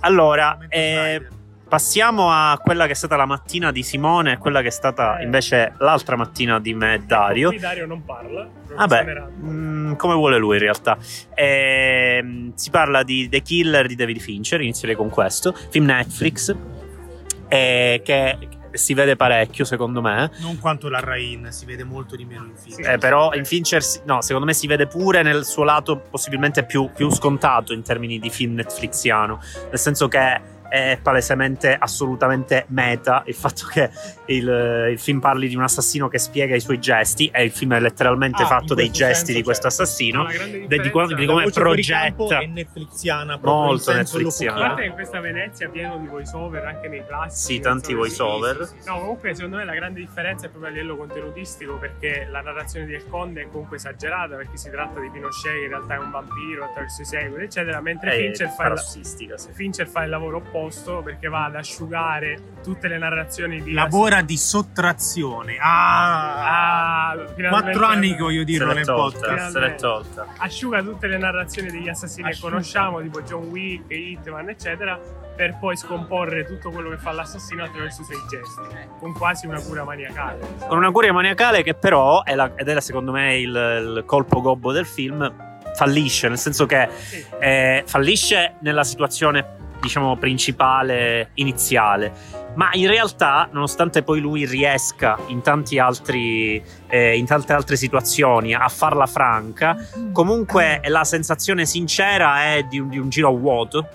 allora 0.00 0.56
eh. 0.68 1.26
Passiamo 1.74 2.30
a 2.30 2.56
quella 2.62 2.86
che 2.86 2.92
è 2.92 2.94
stata 2.94 3.16
la 3.16 3.26
mattina 3.26 3.72
di 3.72 3.82
Simone 3.82 4.34
e 4.34 4.38
quella 4.38 4.60
che 4.60 4.68
è 4.68 4.70
stata 4.70 5.18
Eh. 5.18 5.24
invece 5.24 5.74
l'altra 5.78 6.14
mattina 6.14 6.60
di 6.60 6.72
me 6.72 6.94
e 6.94 6.98
Dario. 7.00 7.48
Qui 7.48 7.58
Dario 7.58 7.84
non 7.84 8.04
parla. 8.04 8.48
Vabbè, 8.76 9.02
professionerà. 9.02 9.28
mm, 9.42 9.94
come 9.94 10.14
vuole 10.14 10.38
lui 10.38 10.54
in 10.54 10.62
realtà. 10.62 10.96
Ehm, 11.34 12.52
si 12.54 12.70
parla 12.70 13.02
di 13.02 13.28
The 13.28 13.42
Killer 13.42 13.88
di 13.88 13.96
David 13.96 14.20
Fincher, 14.20 14.60
inizierei 14.60 14.94
con 14.94 15.08
questo, 15.10 15.52
film 15.70 15.86
Netflix, 15.86 16.54
eh, 17.48 18.00
che 18.04 18.38
si 18.70 18.94
vede 18.94 19.16
parecchio 19.16 19.64
secondo 19.64 20.00
me. 20.00 20.30
Non 20.42 20.60
quanto 20.60 20.88
la 20.88 21.00
Rain, 21.00 21.48
si 21.50 21.64
vede 21.64 21.82
molto 21.82 22.14
di 22.14 22.24
meno 22.24 22.44
in 22.44 22.54
film. 22.54 22.76
Sì. 22.76 22.82
Eh, 22.82 22.98
però 22.98 23.32
in 23.34 23.44
Fincher, 23.44 23.82
no, 24.04 24.22
secondo 24.22 24.46
me 24.46 24.52
si 24.52 24.68
vede 24.68 24.86
pure 24.86 25.22
nel 25.22 25.44
suo 25.44 25.64
lato 25.64 25.96
possibilmente 26.08 26.64
più, 26.64 26.88
più 26.94 27.10
scontato 27.10 27.72
in 27.72 27.82
termini 27.82 28.20
di 28.20 28.30
film 28.30 28.54
netflixiano, 28.54 29.40
nel 29.70 29.78
senso 29.80 30.06
che 30.06 30.52
è 30.68 30.98
palesemente 31.02 31.76
assolutamente 31.78 32.64
meta 32.68 33.22
il 33.26 33.34
fatto 33.34 33.66
che 33.70 33.90
il, 34.26 34.88
il 34.90 34.98
film 34.98 35.20
parli 35.20 35.48
di 35.48 35.56
un 35.56 35.62
assassino 35.62 36.08
che 36.08 36.18
spiega 36.18 36.54
i 36.54 36.60
suoi 36.60 36.78
gesti 36.80 37.30
e 37.32 37.44
il 37.44 37.50
film 37.50 37.74
è 37.74 37.80
letteralmente 37.80 38.42
Ah, 38.42 38.46
fatto 38.46 38.72
in 38.72 38.76
dei 38.76 38.86
questo 38.88 39.04
gesti 39.04 39.24
senso, 39.26 39.32
di 39.38 39.42
questo 39.42 39.68
certo. 39.68 39.82
assassino. 39.82 40.26
Di- 40.26 40.66
di 40.66 40.80
di 40.80 41.26
come 41.26 41.50
progetta 41.50 42.38
è 42.40 42.46
netflixiana, 42.46 43.38
Molto 43.42 43.90
in 43.90 43.98
netflixiana. 43.98 44.66
Parte 44.68 44.82
che 44.82 44.90
questa 44.90 45.20
Venezia 45.20 45.66
è 45.66 45.70
pieno 45.70 45.98
di 45.98 46.06
voiceover 46.06 46.64
anche 46.64 46.88
nei 46.88 47.04
classici. 47.06 47.54
Sì, 47.54 47.60
tanti 47.60 47.92
insomma, 47.92 48.06
sì, 48.06 48.16
voiceover. 48.16 48.66
sì, 48.66 48.74
sì. 48.80 48.88
No, 48.88 48.98
comunque 48.98 49.34
secondo 49.34 49.56
me 49.56 49.64
la 49.64 49.74
grande 49.74 50.00
differenza 50.00 50.46
è 50.46 50.48
proprio 50.48 50.70
a 50.70 50.74
livello 50.74 50.96
contenutistico 50.96 51.76
perché 51.76 52.26
la 52.30 52.40
narrazione 52.40 52.86
di 52.86 52.94
El 52.94 53.06
Conde 53.08 53.42
è 53.42 53.48
comunque 53.50 53.76
esagerata 53.76 54.36
perché 54.36 54.56
si 54.56 54.70
tratta 54.70 55.00
di 55.00 55.10
Pinochet 55.10 55.52
che 55.52 55.62
in 55.62 55.68
realtà 55.68 55.94
è 55.94 55.98
un 55.98 56.10
vampiro 56.10 56.64
attraverso 56.64 57.02
i 57.02 57.04
secoli, 57.04 57.44
eccetera, 57.44 57.80
mentre 57.80 58.12
è 58.12 58.16
Fincher 58.16 58.48
fa, 58.48 58.68
il, 58.68 58.78
sì. 58.78 59.48
Fincher 59.52 59.86
fa 59.86 60.02
il 60.04 60.10
lavoro 60.10 60.38
opposto 60.38 60.62
posto 60.64 61.02
perché 61.02 61.28
va 61.28 61.44
ad 61.44 61.56
asciugare 61.56 62.38
tutte 62.62 62.88
le 62.88 62.96
narrazioni 62.98 63.62
di 63.62 63.72
Lavora 63.72 64.22
di 64.22 64.36
sottrazione. 64.36 65.56
Ah, 65.60 67.10
Ah, 67.10 67.16
finalmente- 67.34 67.48
quattro 67.72 67.86
anni 67.86 68.14
che 68.14 68.22
voglio 68.22 68.44
dirlo 68.44 68.72
nel 68.72 68.84
podcast. 68.84 69.50
se 69.50 69.58
l'è 69.60 69.74
tolta. 69.74 70.26
asciuga 70.38 70.82
tutte 70.82 71.06
le 71.06 71.18
narrazioni 71.18 71.70
degli 71.70 71.88
assassini 71.88 72.28
Asciuga. 72.28 72.46
che 72.46 72.52
conosciamo, 72.52 73.00
tipo 73.02 73.22
John 73.22 73.44
Wick, 73.48 73.90
Hitman, 73.90 74.48
eccetera, 74.48 74.98
per 75.36 75.58
poi 75.58 75.76
scomporre 75.76 76.44
tutto 76.44 76.70
quello 76.70 76.90
che 76.90 76.96
fa 76.98 77.12
l'assassino 77.12 77.64
attraverso 77.64 78.02
i 78.02 78.04
suoi 78.04 78.18
gesti, 78.30 78.60
con 78.98 79.12
quasi 79.12 79.46
una 79.46 79.60
cura 79.60 79.84
maniacale. 79.84 80.40
Con 80.66 80.78
una 80.78 80.90
curia 80.90 81.12
maniacale 81.12 81.62
che 81.62 81.74
però, 81.74 82.22
è 82.22 82.34
la- 82.34 82.52
ed 82.54 82.68
è 82.68 82.74
la- 82.74 82.80
secondo 82.80 83.12
me 83.12 83.36
il, 83.38 83.48
il 83.96 84.02
colpo 84.06 84.40
gobbo 84.40 84.72
del 84.72 84.86
film, 84.86 85.52
fallisce, 85.74 86.28
nel 86.28 86.38
senso 86.38 86.66
che 86.66 86.88
Sì. 86.92 87.24
eh, 87.40 87.82
fallisce 87.86 88.54
nella 88.60 88.84
situazione 88.84 89.62
diciamo 89.84 90.16
principale 90.16 91.30
iniziale. 91.34 92.12
Ma 92.54 92.70
in 92.72 92.88
realtà 92.88 93.48
nonostante 93.52 94.02
poi 94.02 94.20
lui 94.20 94.46
riesca 94.46 95.18
in 95.26 95.42
tanti 95.42 95.78
altri 95.78 96.62
eh, 96.88 97.16
in 97.16 97.26
tante 97.26 97.52
altre 97.52 97.76
situazioni 97.76 98.54
a 98.54 98.68
farla 98.68 99.06
franca 99.06 99.76
comunque 100.12 100.80
la 100.84 101.02
sensazione 101.02 101.66
sincera 101.66 102.44
è 102.44 102.62
di 102.62 102.78
un, 102.78 102.88
di 102.88 102.98
un 102.98 103.08
giro 103.08 103.28
a 103.28 103.32
vuoto 103.32 103.88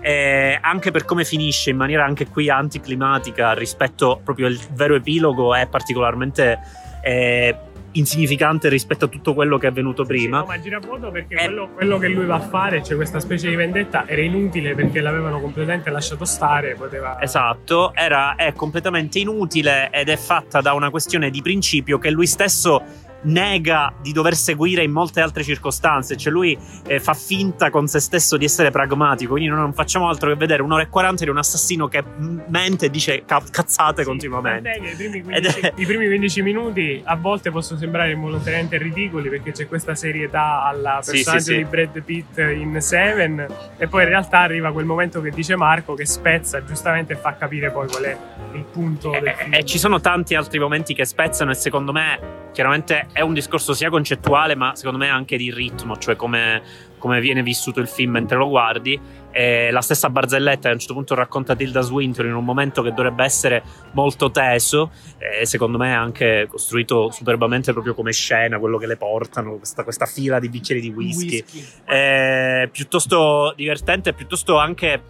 eh, 0.00 0.56
anche 0.60 0.92
per 0.92 1.04
come 1.04 1.24
finisce 1.24 1.70
in 1.70 1.76
maniera 1.76 2.04
anche 2.04 2.28
qui 2.28 2.48
anticlimatica 2.48 3.52
rispetto 3.52 4.20
proprio 4.22 4.46
al 4.46 4.58
vero 4.72 4.94
epilogo 4.94 5.54
è 5.54 5.66
particolarmente 5.66 6.60
eh, 7.02 7.56
insignificante 7.94 8.68
rispetto 8.68 9.06
a 9.06 9.08
tutto 9.08 9.34
quello 9.34 9.58
che 9.58 9.68
è 9.68 9.72
venuto 9.72 10.04
prima 10.04 10.38
Sì, 10.40 10.44
no, 10.44 10.48
ma 10.48 10.60
gira 10.60 10.78
vuoto 10.78 11.10
perché 11.10 11.34
Eh. 11.34 11.44
quello, 11.46 11.68
quello 11.74 11.98
che 11.98 12.08
lui 12.08 12.24
va 12.26 12.36
a 12.36 12.40
fare, 12.40 12.82
cioè 12.82 12.96
questa 12.96 13.20
specie 13.20 13.48
di 13.48 13.56
vendetta, 13.56 14.06
era 14.06 14.22
inutile 14.22 14.74
perché 14.74 15.00
l'avevano 15.00 15.40
completamente 15.40 15.90
lasciato 15.90 16.24
stare. 16.24 16.74
Poteva. 16.74 17.20
Esatto, 17.20 17.92
era, 17.94 18.34
è 18.36 18.52
completamente 18.52 19.18
inutile 19.18 19.90
ed 19.90 20.08
è 20.08 20.16
fatta 20.16 20.60
da 20.60 20.72
una 20.72 20.90
questione 20.90 21.30
di 21.30 21.42
principio 21.42 21.98
che 21.98 22.10
lui 22.10 22.26
stesso 22.26 22.82
nega 23.24 23.92
di 24.00 24.12
dover 24.12 24.34
seguire 24.34 24.82
in 24.82 24.90
molte 24.92 25.20
altre 25.20 25.42
circostanze, 25.42 26.16
cioè 26.16 26.32
lui 26.32 26.56
eh, 26.86 27.00
fa 27.00 27.14
finta 27.14 27.70
con 27.70 27.86
se 27.86 28.00
stesso 28.00 28.36
di 28.36 28.44
essere 28.44 28.70
pragmatico, 28.70 29.32
quindi 29.32 29.48
non 29.50 29.72
facciamo 29.72 30.08
altro 30.08 30.30
che 30.30 30.36
vedere 30.36 30.62
un'ora 30.62 30.82
e 30.82 30.88
40 30.88 31.24
di 31.24 31.30
un 31.30 31.38
assassino 31.38 31.88
che 31.88 32.02
mente 32.48 32.86
e 32.86 32.90
dice 32.90 33.24
ca- 33.24 33.42
cazzate 33.50 34.02
Sì, 34.02 34.08
continuamente. 34.08 34.70
I 34.70 34.94
primi, 34.96 35.18
Ed 35.18 35.24
15, 35.24 35.60
è- 35.60 35.72
i 35.76 35.86
primi 35.86 36.06
15 36.06 36.42
minuti 36.42 37.02
a 37.04 37.16
volte 37.16 37.50
possono 37.50 37.78
sembrare 37.78 38.12
involontariamente 38.12 38.76
ridicoli 38.78 39.28
perché 39.28 39.52
c'è 39.52 39.66
questa 39.68 39.94
serietà 39.94 40.64
al 40.64 40.98
Sì, 41.02 41.10
personaggio 41.12 41.42
sì, 41.44 41.50
sì. 41.52 41.56
di 41.56 41.64
Brad 41.64 42.02
Pitt 42.02 42.38
in 42.38 42.80
Seven 42.80 43.46
e 43.76 43.86
poi 43.88 44.02
in 44.02 44.08
realtà 44.08 44.40
arriva 44.40 44.72
quel 44.72 44.84
momento 44.84 45.20
che 45.20 45.30
dice 45.30 45.56
Marco 45.56 45.94
che 45.94 46.06
spezza 46.06 46.62
giustamente 46.64 47.14
e 47.14 47.16
fa 47.16 47.36
capire 47.36 47.70
poi 47.70 47.88
qual 47.88 48.02
è 48.04 48.16
il 48.52 48.64
punto 48.64 49.12
E, 49.14 49.34
film. 49.36 49.54
e 49.54 49.64
ci 49.64 49.78
sono 49.78 50.00
tanti 50.00 50.34
altri 50.34 50.58
momenti 50.58 50.94
che 50.94 51.04
spezzano 51.04 51.50
e 51.50 51.54
secondo 51.54 51.92
me 51.92 52.42
chiaramente 52.54 53.08
è 53.12 53.20
un 53.20 53.34
discorso 53.34 53.74
sia 53.74 53.90
concettuale 53.90 54.54
ma 54.54 54.76
secondo 54.76 54.98
me 54.98 55.08
anche 55.08 55.36
di 55.36 55.52
ritmo, 55.52 55.98
cioè 55.98 56.14
come, 56.14 56.62
come 56.98 57.20
viene 57.20 57.42
vissuto 57.42 57.80
il 57.80 57.88
film 57.88 58.12
mentre 58.12 58.38
lo 58.38 58.48
guardi. 58.48 58.98
E 59.32 59.72
la 59.72 59.80
stessa 59.80 60.08
barzelletta 60.08 60.68
a 60.68 60.72
un 60.72 60.78
certo 60.78 60.94
punto 60.94 61.16
racconta 61.16 61.56
Tilda 61.56 61.80
Swinton 61.80 62.26
in 62.26 62.34
un 62.36 62.44
momento 62.44 62.82
che 62.82 62.92
dovrebbe 62.92 63.24
essere 63.24 63.64
molto 63.90 64.30
teso 64.30 64.92
e 65.18 65.44
secondo 65.44 65.76
me 65.76 65.88
è 65.88 65.94
anche 65.94 66.46
costruito 66.48 67.10
superbamente 67.10 67.72
proprio 67.72 67.94
come 67.94 68.12
scena, 68.12 68.60
quello 68.60 68.78
che 68.78 68.86
le 68.86 68.96
portano, 68.96 69.56
questa, 69.56 69.82
questa 69.82 70.06
fila 70.06 70.38
di 70.38 70.48
bicchieri 70.48 70.80
di 70.80 70.90
whisky. 70.90 71.44
È 71.84 72.68
piuttosto 72.70 73.52
divertente, 73.56 74.12
piuttosto 74.12 74.56
anche 74.56 75.02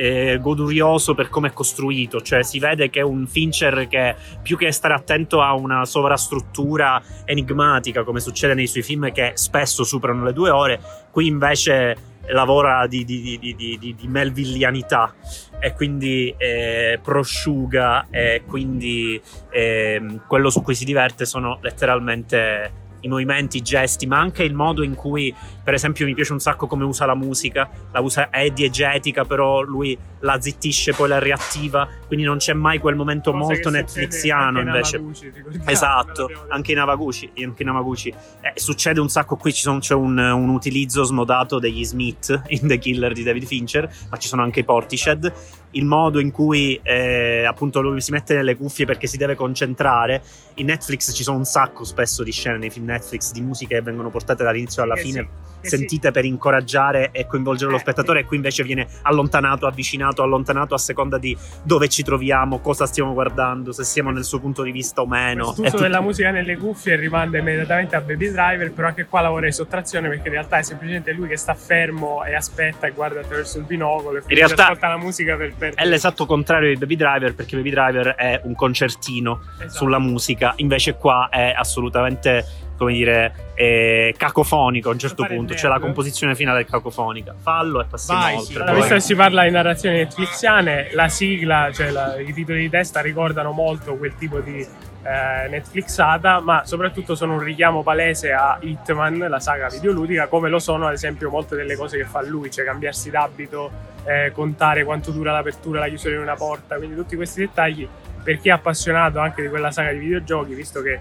eh, 0.00 0.38
godurioso 0.40 1.14
per 1.14 1.28
come 1.28 1.48
è 1.48 1.52
costruito. 1.52 2.22
Cioè, 2.22 2.42
si 2.42 2.58
vede 2.58 2.88
che 2.88 3.00
è 3.00 3.02
un 3.02 3.26
Fincher 3.26 3.86
che 3.86 4.16
più 4.40 4.56
che 4.56 4.72
stare 4.72 4.94
attento 4.94 5.42
a 5.42 5.52
una 5.52 5.84
sovrastruttura 5.84 7.02
enigmatica, 7.26 8.02
come 8.02 8.20
succede 8.20 8.54
nei 8.54 8.66
suoi 8.66 8.82
film 8.82 9.12
che 9.12 9.32
spesso 9.34 9.84
superano 9.84 10.24
le 10.24 10.32
due 10.32 10.48
ore, 10.48 10.80
qui 11.10 11.26
invece 11.26 12.08
lavora 12.28 12.86
di, 12.86 13.04
di, 13.04 13.38
di, 13.38 13.54
di, 13.56 14.08
melvillianità 14.08 15.14
e 15.58 15.74
quindi 15.74 16.32
eh, 16.38 16.98
prosciuga 17.02 18.06
e 18.08 18.42
quindi 18.46 19.20
ehm, 19.50 20.26
quello 20.26 20.48
su 20.48 20.62
cui 20.62 20.74
si 20.74 20.84
diverte 20.84 21.24
sono 21.24 21.58
letteralmente 21.60 22.79
i 23.00 23.08
movimenti, 23.08 23.58
i 23.58 23.62
gesti, 23.62 24.06
ma 24.06 24.18
anche 24.18 24.42
il 24.42 24.54
modo 24.54 24.82
in 24.82 24.94
cui, 24.94 25.34
per 25.62 25.74
esempio, 25.74 26.06
mi 26.06 26.14
piace 26.14 26.32
un 26.32 26.40
sacco 26.40 26.66
come 26.66 26.84
usa 26.84 27.06
la 27.06 27.14
musica. 27.14 27.68
La 27.92 28.00
usa 28.00 28.30
è 28.30 28.50
diegetica, 28.50 29.24
però 29.24 29.60
lui 29.62 29.96
la 30.20 30.40
zittisce, 30.40 30.92
poi 30.92 31.08
la 31.08 31.18
riattiva. 31.18 31.88
Quindi 32.10 32.26
non 32.26 32.38
c'è 32.38 32.54
mai 32.54 32.80
quel 32.80 32.96
momento 32.96 33.30
Cosa 33.30 33.44
molto 33.44 33.70
netflixiano 33.70 34.58
invece. 34.60 34.96
Ricordiamo, 34.96 35.70
Esatto, 35.70 36.28
anche 36.48 36.72
in 36.72 36.78
Avaguchi, 36.80 37.30
anche 37.40 37.62
in 37.62 37.68
Hamaguchi. 37.68 38.08
Eh, 38.08 38.52
succede 38.54 38.98
un 38.98 39.08
sacco 39.08 39.36
qui, 39.36 39.52
ci 39.52 39.60
sono- 39.62 39.78
c'è 39.78 39.94
un, 39.94 40.18
un 40.18 40.48
utilizzo 40.48 41.04
smodato 41.04 41.60
degli 41.60 41.84
Smith 41.84 42.42
in 42.48 42.66
The 42.66 42.78
Killer 42.78 43.12
di 43.12 43.22
David 43.22 43.44
Fincher, 43.44 43.88
ma 44.10 44.16
ci 44.16 44.26
sono 44.26 44.42
anche 44.42 44.58
i 44.58 44.64
Portishead. 44.64 45.32
Il 45.74 45.84
modo 45.84 46.18
in 46.18 46.32
cui 46.32 46.80
eh, 46.82 47.44
appunto 47.44 47.80
lui 47.80 48.00
si 48.00 48.10
mette 48.10 48.34
nelle 48.34 48.56
cuffie 48.56 48.86
perché 48.86 49.06
si 49.06 49.16
deve 49.16 49.36
concentrare. 49.36 50.20
In 50.54 50.66
Netflix 50.66 51.14
ci 51.14 51.22
sono 51.22 51.36
un 51.36 51.44
sacco 51.44 51.84
spesso 51.84 52.24
di 52.24 52.32
scene 52.32 52.58
nei 52.58 52.70
film 52.70 52.86
Netflix 52.86 53.30
di 53.30 53.40
musiche 53.40 53.76
che 53.76 53.82
vengono 53.82 54.10
portate 54.10 54.42
dall'inizio 54.42 54.82
alla 54.82 54.96
fine, 54.96 55.28
sì. 55.60 55.68
sentite 55.68 56.10
per 56.10 56.24
incoraggiare 56.24 57.10
e 57.12 57.24
coinvolgere 57.24 57.70
lo 57.70 57.76
Eh, 57.76 57.80
spettatore, 57.80 58.20
e 58.20 58.24
qui 58.24 58.34
invece 58.34 58.64
viene 58.64 58.88
allontanato, 59.02 59.68
avvicinato, 59.68 60.24
allontanato 60.24 60.74
a 60.74 60.78
seconda 60.78 61.18
di 61.18 61.36
dove 61.62 61.88
ci 61.88 61.99
troviamo, 62.02 62.58
cosa 62.60 62.86
stiamo 62.86 63.12
guardando, 63.12 63.72
se 63.72 63.84
siamo 63.84 64.10
nel 64.10 64.24
suo 64.24 64.38
punto 64.40 64.62
di 64.62 64.70
vista 64.72 65.00
o 65.00 65.06
meno. 65.06 65.46
È 65.46 65.50
uso 65.50 65.62
tutto- 65.62 65.78
della 65.82 66.00
musica 66.00 66.30
nelle 66.30 66.56
cuffie 66.56 66.96
rimanda 66.96 67.38
immediatamente 67.38 67.96
a 67.96 68.00
Baby 68.00 68.30
Driver, 68.30 68.72
però 68.72 68.88
anche 68.88 69.04
qua 69.06 69.20
lavora 69.20 69.46
in 69.46 69.52
sottrazione 69.52 70.08
perché 70.08 70.28
in 70.28 70.34
realtà 70.34 70.58
è 70.58 70.62
semplicemente 70.62 71.12
lui 71.12 71.28
che 71.28 71.36
sta 71.36 71.54
fermo 71.54 72.24
e 72.24 72.34
aspetta 72.34 72.86
e 72.86 72.90
guarda 72.92 73.20
attraverso 73.20 73.58
il 73.58 73.64
binocolo 73.64 74.18
e 74.18 74.34
realtà 74.34 74.64
ascolta 74.64 74.88
la 74.88 74.98
musica 74.98 75.36
per, 75.36 75.54
per 75.56 75.74
È 75.74 75.84
l'esatto 75.84 76.26
contrario 76.26 76.68
di 76.68 76.76
Baby 76.76 76.96
Driver 76.96 77.34
perché 77.34 77.56
Baby 77.56 77.70
Driver 77.70 78.08
è 78.14 78.40
un 78.44 78.54
concertino 78.54 79.40
Esatto. 79.58 79.70
sulla 79.72 79.98
musica, 79.98 80.52
invece 80.56 80.94
qua 80.96 81.28
è 81.30 81.52
assolutamente, 81.56 82.44
come 82.80 82.94
dire, 82.94 83.52
eh, 83.54 84.14
cacofonico 84.16 84.88
a 84.88 84.92
un 84.92 84.98
certo 84.98 85.26
punto, 85.26 85.52
c'è 85.52 85.68
la 85.68 85.78
composizione 85.78 86.34
finale 86.34 86.64
cacofonica. 86.64 87.34
Fallo 87.38 87.82
e 87.82 87.84
passiamo 87.84 88.20
Vai, 88.20 88.36
oltre. 88.36 88.66
sì. 88.66 88.74
Visto 88.74 88.94
che 88.94 89.00
si 89.00 89.14
parla 89.14 89.42
di 89.42 89.50
narrazioni 89.50 89.96
netflixiane, 89.98 90.88
la 90.92 91.08
sigla, 91.08 91.70
cioè 91.74 91.90
la- 91.90 92.18
i 92.18 92.32
titoli 92.32 92.60
di 92.60 92.70
testa 92.70 93.02
ricordano 93.02 93.52
molto 93.52 93.96
quel 93.96 94.14
tipo 94.16 94.40
di 94.40 94.66
eh, 95.02 95.48
Netflixata, 95.48 96.40
ma 96.40 96.62
soprattutto 96.64 97.14
sono 97.14 97.34
un 97.34 97.40
richiamo 97.40 97.82
palese 97.82 98.32
a 98.32 98.58
Hitman, 98.60 99.18
la 99.30 99.40
saga 99.40 99.68
videoludica, 99.68 100.26
come 100.28 100.48
lo 100.48 100.58
sono 100.58 100.86
ad 100.86 100.92
esempio 100.92 101.30
molte 101.30 101.56
delle 101.56 101.74
cose 101.76 101.96
che 101.98 102.04
fa 102.04 102.22
lui, 102.22 102.50
cioè 102.50 102.64
cambiarsi 102.66 103.10
d'abito, 103.10 103.70
eh, 104.04 104.30
contare 104.32 104.84
quanto 104.84 105.10
dura 105.10 105.32
l'apertura 105.32 105.80
la 105.80 105.88
chiusura 105.88 106.16
di 106.16 106.20
una 106.22 106.34
porta, 106.34 106.76
quindi 106.76 106.96
tutti 106.96 107.16
questi 107.16 107.40
dettagli 107.40 107.86
per 108.22 108.38
chi 108.38 108.48
è 108.48 108.52
appassionato 108.52 109.18
anche 109.18 109.40
di 109.42 109.48
quella 109.48 109.70
saga 109.70 109.92
di 109.92 109.98
videogiochi, 109.98 110.54
visto 110.54 110.82
che 110.82 111.00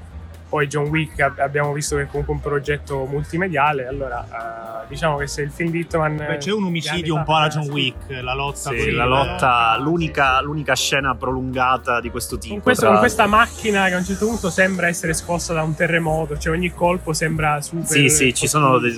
poi 0.49 0.67
John 0.67 0.87
Wick 0.87 1.19
ab- 1.19 1.37
abbiamo 1.39 1.71
visto 1.71 1.95
che 1.95 2.01
è 2.01 2.07
comunque 2.07 2.33
un 2.33 2.41
progetto 2.41 3.05
multimediale, 3.05 3.87
allora 3.87 4.83
eh, 4.83 4.87
diciamo 4.87 5.17
che 5.17 5.27
se 5.27 5.43
il 5.43 5.51
film 5.51 5.69
di 5.69 5.79
Hitman... 5.81 6.15
Beh, 6.17 6.37
c'è 6.37 6.51
un 6.51 6.61
di 6.61 6.67
omicidio 6.67 7.13
un 7.15 7.23
po' 7.23 7.35
alla 7.35 7.47
John. 7.47 7.69
Wick, 7.69 8.09
la 8.21 8.33
lotta 8.33 8.71
Sì, 8.71 8.91
la 8.91 9.05
lotta, 9.05 9.75
sì, 9.77 9.83
l'unica, 9.83 10.37
sì. 10.39 10.43
l'unica 10.45 10.75
scena 10.75 11.15
prolungata 11.15 12.01
di 12.01 12.09
questo 12.09 12.37
tipo. 12.39 12.55
Con, 12.55 12.63
questo- 12.63 12.81
tra 12.81 12.91
con 12.91 12.99
questa 12.99 13.27
macchina 13.27 13.85
che 13.87 13.93
a 13.93 13.97
un 13.97 14.03
certo 14.05 14.25
punto 14.25 14.49
sembra 14.49 14.87
essere 14.87 15.13
scossa 15.13 15.53
da 15.53 15.61
un 15.61 15.75
terremoto, 15.75 16.37
cioè 16.37 16.55
ogni 16.55 16.73
colpo 16.73 17.13
sembra 17.13 17.61
super. 17.61 17.85
Sì, 17.85 18.09
sì, 18.09 18.33
ci 18.33 18.47
sono 18.47 18.79
dei. 18.79 18.93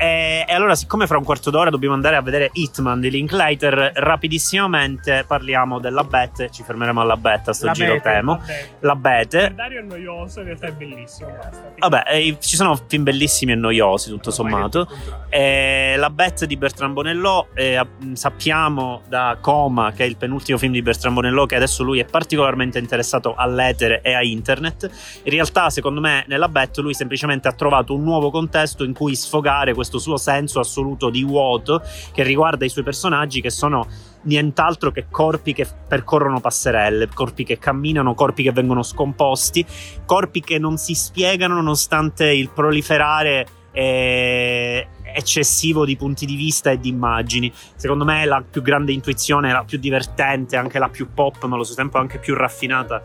E, 0.00 0.46
e 0.48 0.54
allora, 0.54 0.74
siccome 0.74 1.06
fra 1.06 1.18
un 1.18 1.24
quarto 1.24 1.50
d'ora 1.50 1.68
dobbiamo 1.68 1.94
andare 1.94 2.16
a 2.16 2.22
vedere 2.22 2.48
Hitman 2.54 3.00
di 3.00 3.10
Linklater, 3.10 3.92
rapidissimamente 3.96 5.24
parliamo 5.26 5.78
della 5.78 6.04
Bet. 6.04 6.48
Ci 6.48 6.62
fermeremo 6.62 7.02
alla 7.02 7.18
Bet 7.18 7.48
a 7.48 7.52
sto 7.52 7.66
La 7.66 7.72
giro 7.72 7.92
Bete, 7.92 8.10
temo. 8.10 8.40
La 8.80 8.96
Per 8.96 8.96
Bete. 8.96 9.52
Dario 9.54 9.80
è 9.80 9.82
noioso, 9.82 10.40
in 10.40 10.46
realtà 10.46 10.68
è 10.68 10.72
bellissimo. 10.72 11.30
Basta. 11.36 11.72
Vabbè, 11.76 12.04
eh, 12.06 12.36
ci 12.40 12.56
sono 12.56 12.80
film 12.86 13.02
bellissimi 13.02 13.52
e 13.52 13.56
noiosi, 13.56 14.08
tutto 14.08 14.30
sommato. 14.30 14.88
Eh, 15.28 15.96
la 15.98 16.08
Bet 16.08 16.46
di 16.46 16.56
Bertrand 16.56 16.94
Bonello, 16.94 17.48
eh, 17.52 17.76
app- 17.76 18.02
sappiamo 18.14 19.02
da 19.06 19.36
Coma, 19.38 19.92
che 19.92 20.04
è 20.04 20.06
il 20.06 20.16
penultimo 20.16 20.56
film 20.56 20.72
di 20.72 20.80
Bertrand 20.80 21.14
Bonello, 21.14 21.44
che 21.44 21.56
adesso 21.56 21.82
lui 21.82 21.98
è 21.98 22.06
particolarmente 22.06 22.78
interessato 22.78 23.34
all'etere 23.34 24.00
e 24.00 24.14
a 24.14 24.22
internet. 24.22 24.90
In 25.24 25.30
realtà, 25.30 25.68
secondo 25.68 26.00
me, 26.00 26.24
nella 26.26 26.48
Bet 26.48 26.78
lui 26.78 26.94
semplicemente 26.94 27.48
ha 27.48 27.52
trovato 27.52 27.94
un 27.94 28.02
nuovo 28.02 28.30
contesto 28.30 28.82
in 28.82 28.94
cui 28.94 29.14
sfogare 29.14 29.74
questo 29.74 29.88
suo 29.98 30.16
senso 30.16 30.60
assoluto 30.60 31.10
di 31.10 31.24
vuoto 31.24 31.82
che 32.12 32.22
riguarda 32.22 32.64
i 32.64 32.68
suoi 32.68 32.84
personaggi 32.84 33.40
che 33.40 33.50
sono 33.50 33.86
nient'altro 34.22 34.90
che 34.90 35.06
corpi 35.10 35.52
che 35.52 35.66
percorrono 35.88 36.40
passerelle, 36.40 37.08
corpi 37.08 37.44
che 37.44 37.58
camminano, 37.58 38.14
corpi 38.14 38.42
che 38.42 38.52
vengono 38.52 38.82
scomposti, 38.82 39.64
corpi 40.04 40.40
che 40.40 40.58
non 40.58 40.76
si 40.76 40.94
spiegano 40.94 41.54
nonostante 41.54 42.30
il 42.30 42.50
proliferare 42.50 43.46
e, 43.72 44.88
eccessivo 45.14 45.84
di 45.84 45.96
punti 45.96 46.26
di 46.26 46.36
vista 46.36 46.70
e 46.70 46.78
di 46.78 46.88
immagini. 46.88 47.52
Secondo 47.76 48.04
me 48.04 48.24
la 48.24 48.42
più 48.48 48.62
grande 48.62 48.92
intuizione, 48.92 49.52
la 49.52 49.64
più 49.64 49.78
divertente, 49.78 50.56
anche 50.56 50.78
la 50.78 50.88
più 50.88 51.08
pop, 51.12 51.44
ma 51.44 51.54
allo 51.54 51.64
stesso 51.64 51.80
tempo 51.80 51.98
anche 51.98 52.18
più 52.18 52.34
raffinata 52.34 53.02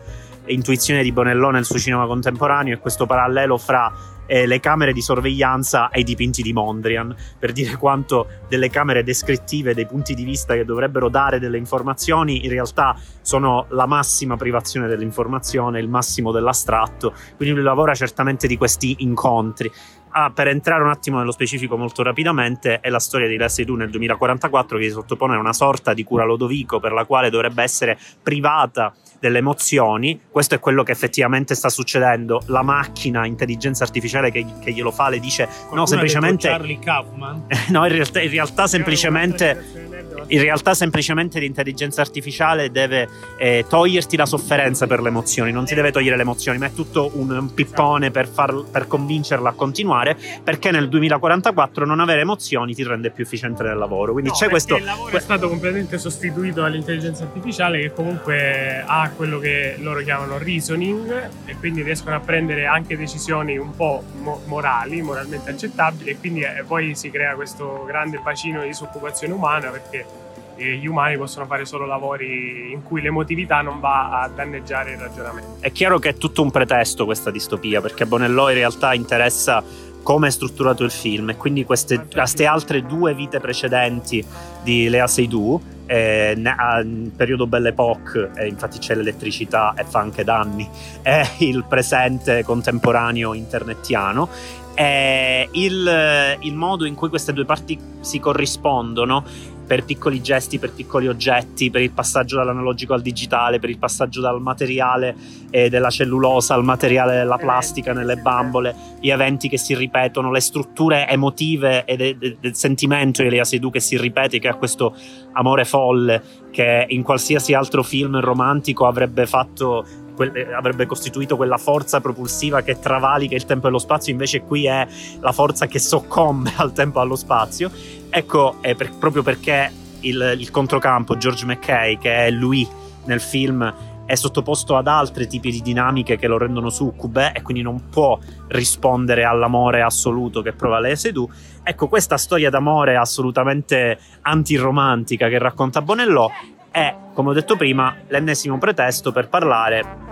intuizione 0.48 1.02
di 1.02 1.12
Bonellò 1.12 1.50
nel 1.50 1.64
suo 1.64 1.78
cinema 1.78 2.06
contemporaneo 2.06 2.74
è 2.74 2.78
questo 2.78 3.06
parallelo 3.06 3.56
fra 3.56 3.92
eh, 4.26 4.46
le 4.46 4.60
camere 4.60 4.92
di 4.92 5.00
sorveglianza 5.00 5.90
e 5.90 6.00
i 6.00 6.04
dipinti 6.04 6.42
di 6.42 6.52
Mondrian, 6.52 7.14
per 7.38 7.52
dire 7.52 7.76
quanto 7.76 8.26
delle 8.48 8.70
camere 8.70 9.02
descrittive, 9.02 9.74
dei 9.74 9.86
punti 9.86 10.14
di 10.14 10.24
vista 10.24 10.54
che 10.54 10.64
dovrebbero 10.64 11.08
dare 11.08 11.38
delle 11.38 11.58
informazioni, 11.58 12.44
in 12.44 12.50
realtà 12.50 12.96
sono 13.20 13.66
la 13.70 13.86
massima 13.86 14.36
privazione 14.36 14.88
dell'informazione, 14.88 15.80
il 15.80 15.88
massimo 15.88 16.32
dell'astratto, 16.32 17.14
quindi 17.36 17.54
lui 17.54 17.64
lavora 17.64 17.94
certamente 17.94 18.46
di 18.46 18.56
questi 18.56 18.96
incontri. 18.98 19.70
Ah, 20.10 20.30
per 20.30 20.48
entrare 20.48 20.82
un 20.82 20.88
attimo 20.88 21.18
nello 21.18 21.32
specifico 21.32 21.76
molto 21.76 22.02
rapidamente, 22.02 22.80
è 22.80 22.88
la 22.88 22.98
storia 22.98 23.28
di 23.28 23.36
Leslie 23.36 23.66
Du 23.66 23.74
nel 23.74 23.90
2044 23.90 24.78
che 24.78 24.84
si 24.84 24.90
sottopone 24.90 25.34
a 25.34 25.38
una 25.38 25.52
sorta 25.52 25.92
di 25.92 26.04
cura 26.04 26.24
Lodovico 26.24 26.80
per 26.80 26.92
la 26.92 27.04
quale 27.04 27.28
dovrebbe 27.28 27.62
essere 27.62 27.98
privata 28.22 28.94
delle 29.18 29.38
emozioni. 29.38 30.20
Questo 30.30 30.54
è 30.54 30.58
quello 30.58 30.82
che 30.82 30.92
effettivamente 30.92 31.54
sta 31.54 31.68
succedendo. 31.68 32.42
La 32.46 32.62
macchina, 32.62 33.26
intelligenza 33.26 33.84
artificiale 33.84 34.30
che, 34.30 34.44
che 34.60 34.72
glielo 34.72 34.90
fa, 34.90 35.08
le 35.08 35.18
dice: 35.18 35.46
Qualcuno 35.46 35.80
No, 35.80 35.86
semplicemente. 35.86 36.48
Charlie 36.48 36.78
Kaufman. 36.78 37.46
no, 37.70 37.86
in 37.86 37.92
realtà, 37.92 38.20
in 38.20 38.30
realtà 38.30 38.66
semplicemente. 38.66 39.94
In 40.28 40.40
realtà 40.40 40.74
semplicemente 40.74 41.38
l'intelligenza 41.38 42.00
artificiale 42.00 42.70
deve 42.70 43.08
eh, 43.38 43.64
toglierti 43.68 44.16
la 44.16 44.26
sofferenza 44.26 44.86
per 44.86 45.00
le 45.00 45.08
emozioni, 45.08 45.52
non 45.52 45.66
ti 45.66 45.74
deve 45.74 45.92
togliere 45.92 46.16
le 46.16 46.22
emozioni, 46.22 46.58
ma 46.58 46.66
è 46.66 46.72
tutto 46.72 47.12
un, 47.14 47.30
un 47.30 47.54
pippone 47.54 48.10
per, 48.10 48.26
far, 48.26 48.64
per, 48.68 48.88
convincerla 48.88 49.50
a 49.50 49.52
continuare, 49.52 50.05
perché 50.42 50.70
nel 50.70 50.88
2044 50.88 51.86
non 51.86 52.00
avere 52.00 52.20
emozioni 52.20 52.74
ti 52.74 52.84
rende 52.84 53.10
più 53.10 53.24
efficiente 53.24 53.62
nel 53.62 53.76
lavoro. 53.76 54.12
Quindi 54.12 54.30
no, 54.30 54.36
c'è 54.36 54.48
questo... 54.48 54.76
Il 54.76 54.84
lavoro 54.84 55.16
è 55.16 55.20
stato 55.20 55.48
completamente 55.48 55.98
sostituito 55.98 56.60
dall'intelligenza 56.60 57.24
artificiale 57.24 57.80
che 57.80 57.92
comunque 57.92 58.84
ha 58.86 59.10
quello 59.14 59.38
che 59.38 59.76
loro 59.78 60.00
chiamano 60.00 60.38
reasoning 60.38 61.30
e 61.46 61.56
quindi 61.56 61.82
riescono 61.82 62.16
a 62.16 62.20
prendere 62.20 62.66
anche 62.66 62.96
decisioni 62.96 63.56
un 63.56 63.74
po' 63.74 64.02
mo- 64.18 64.42
morali, 64.46 65.00
moralmente 65.02 65.50
accettabili 65.50 66.10
e 66.10 66.18
quindi 66.18 66.42
eh, 66.42 66.64
poi 66.66 66.94
si 66.94 67.10
crea 67.10 67.34
questo 67.34 67.84
grande 67.86 68.20
bacino 68.22 68.60
di 68.60 68.68
disoccupazione 68.68 69.32
umana 69.32 69.70
perché 69.70 70.24
gli 70.56 70.86
umani 70.86 71.16
possono 71.18 71.44
fare 71.46 71.64
solo 71.66 71.84
lavori 71.84 72.72
in 72.72 72.82
cui 72.82 73.02
l'emotività 73.02 73.60
non 73.60 73.78
va 73.78 74.22
a 74.22 74.28
danneggiare 74.28 74.92
il 74.92 74.98
ragionamento. 74.98 75.56
È 75.60 75.70
chiaro 75.70 75.98
che 75.98 76.10
è 76.10 76.14
tutto 76.14 76.42
un 76.42 76.50
pretesto 76.50 77.04
questa 77.04 77.30
distopia, 77.30 77.80
perché 77.80 78.06
Bonello 78.06 78.48
in 78.48 78.54
realtà 78.54 78.94
interessa 78.94 79.62
come 80.06 80.28
è 80.28 80.30
strutturato 80.30 80.84
il 80.84 80.92
film 80.92 81.30
e 81.30 81.36
quindi 81.36 81.64
queste, 81.64 82.06
queste 82.08 82.46
altre 82.46 82.86
due 82.86 83.12
vite 83.12 83.40
precedenti 83.40 84.24
di 84.62 84.88
Lea 84.88 85.08
Seydoux 85.08 85.60
eh, 85.86 86.34
nel 86.36 87.10
periodo 87.16 87.48
Belle 87.48 87.70
Époque, 87.70 88.30
eh, 88.36 88.46
infatti 88.46 88.78
c'è 88.78 88.94
l'elettricità 88.94 89.74
e 89.76 89.82
fa 89.82 89.98
anche 89.98 90.22
danni, 90.22 90.68
è 91.02 91.28
il 91.38 91.64
presente 91.68 92.44
contemporaneo 92.44 93.34
internetiano. 93.34 94.28
È 94.76 95.48
il, 95.52 96.36
il 96.40 96.54
modo 96.54 96.84
in 96.84 96.94
cui 96.94 97.08
queste 97.08 97.32
due 97.32 97.46
parti 97.46 97.78
si 98.00 98.20
corrispondono 98.20 99.24
per 99.66 99.84
piccoli 99.84 100.22
gesti, 100.22 100.58
per 100.58 100.72
piccoli 100.72 101.08
oggetti, 101.08 101.70
per 101.70 101.82
il 101.82 101.90
passaggio 101.90 102.36
dall'analogico 102.36 102.94
al 102.94 103.02
digitale, 103.02 103.58
per 103.58 103.68
il 103.68 103.78
passaggio 103.78 104.20
dal 104.20 104.40
materiale 104.40 105.16
eh, 105.50 105.68
della 105.68 105.90
cellulosa 105.90 106.54
al 106.54 106.62
materiale 106.62 107.16
della 107.16 107.36
plastica 107.36 107.92
nelle 107.92 108.16
bambole, 108.16 108.74
gli 109.00 109.10
eventi 109.10 109.48
che 109.48 109.58
si 109.58 109.74
ripetono, 109.74 110.30
le 110.30 110.40
strutture 110.40 111.08
emotive 111.08 111.84
e 111.84 111.96
de- 111.96 112.16
de- 112.16 112.36
del 112.38 112.54
sentimento 112.54 113.22
di 113.22 113.28
Elia 113.28 113.44
Seydoux 113.44 113.72
che 113.72 113.80
si 113.80 113.98
ripete, 113.98 114.38
che 114.38 114.48
ha 114.48 114.54
questo 114.54 114.94
amore 115.32 115.64
folle 115.64 116.44
che 116.52 116.86
in 116.88 117.02
qualsiasi 117.02 117.52
altro 117.52 117.82
film 117.82 118.20
romantico 118.20 118.86
avrebbe 118.86 119.26
fatto 119.26 119.84
eh, 120.18 120.52
avrebbe 120.52 120.86
costituito 120.86 121.36
quella 121.36 121.58
forza 121.58 122.00
propulsiva 122.00 122.62
che 122.62 122.78
travalica 122.78 123.34
il 123.34 123.44
tempo 123.44 123.68
e 123.68 123.70
lo 123.70 123.78
spazio, 123.78 124.12
invece 124.12 124.42
qui 124.42 124.66
è 124.66 124.86
la 125.20 125.32
forza 125.32 125.66
che 125.66 125.78
soccombe 125.78 126.52
al 126.56 126.72
tempo 126.72 126.98
e 126.98 127.02
allo 127.02 127.16
spazio. 127.16 127.70
Ecco, 128.08 128.56
è 128.60 128.74
per, 128.74 128.96
proprio 128.98 129.22
perché 129.22 129.70
il, 130.00 130.36
il 130.38 130.50
controcampo, 130.50 131.16
George 131.16 131.44
McKay, 131.44 131.98
che 131.98 132.26
è 132.26 132.30
lui 132.30 132.66
nel 133.04 133.20
film, 133.20 133.72
è 134.06 134.14
sottoposto 134.14 134.76
ad 134.76 134.86
altri 134.86 135.26
tipi 135.26 135.50
di 135.50 135.60
dinamiche 135.60 136.16
che 136.16 136.28
lo 136.28 136.38
rendono 136.38 136.70
succube 136.70 137.32
e 137.34 137.42
quindi 137.42 137.62
non 137.62 137.88
può 137.88 138.18
rispondere 138.48 139.24
all'amore 139.24 139.82
assoluto 139.82 140.42
che 140.42 140.52
prova 140.52 140.78
lei 140.78 140.96
Sedù. 140.96 141.28
Ecco, 141.62 141.88
questa 141.88 142.16
storia 142.16 142.48
d'amore 142.48 142.96
assolutamente 142.96 143.98
antiromantica 144.22 145.28
che 145.28 145.38
racconta 145.38 145.82
Bonello 145.82 146.30
è, 146.70 146.94
come 147.12 147.30
ho 147.30 147.32
detto 147.32 147.56
prima, 147.56 147.96
l'ennesimo 148.06 148.58
pretesto 148.58 149.10
per 149.10 149.28
parlare 149.28 150.05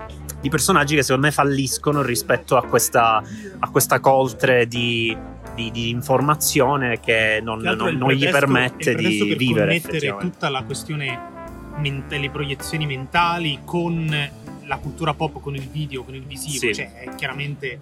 di 0.44 0.50
personaggi 0.50 0.94
che 0.94 1.02
secondo 1.02 1.26
me 1.26 1.33
falliscono 1.33 2.02
rispetto 2.02 2.59
a 2.59 2.64
questa, 2.64 3.22
a 3.61 3.70
questa 3.70 3.98
coltre 3.98 4.68
di, 4.68 5.16
di, 5.54 5.70
di, 5.70 5.88
informazione 5.88 7.00
che 7.00 7.40
non, 7.42 7.61
non, 7.61 7.96
non 7.96 8.12
gli 8.12 8.28
permette 8.28 8.94
di 8.94 9.24
per 9.26 9.37
vivere. 9.38 9.72
mettere 9.72 10.14
tutta 10.18 10.50
la 10.50 10.62
questione 10.62 11.33
delle 12.07 12.28
proiezioni 12.28 12.85
mentali 12.85 13.61
con 13.64 14.30
la 14.66 14.76
cultura 14.76 15.14
pop, 15.14 15.40
con 15.40 15.54
il 15.54 15.66
video, 15.66 16.04
con 16.04 16.14
il 16.14 16.24
visivo, 16.24 16.59
sì. 16.59 16.74
cioè 16.74 17.09
chiaramente 17.16 17.78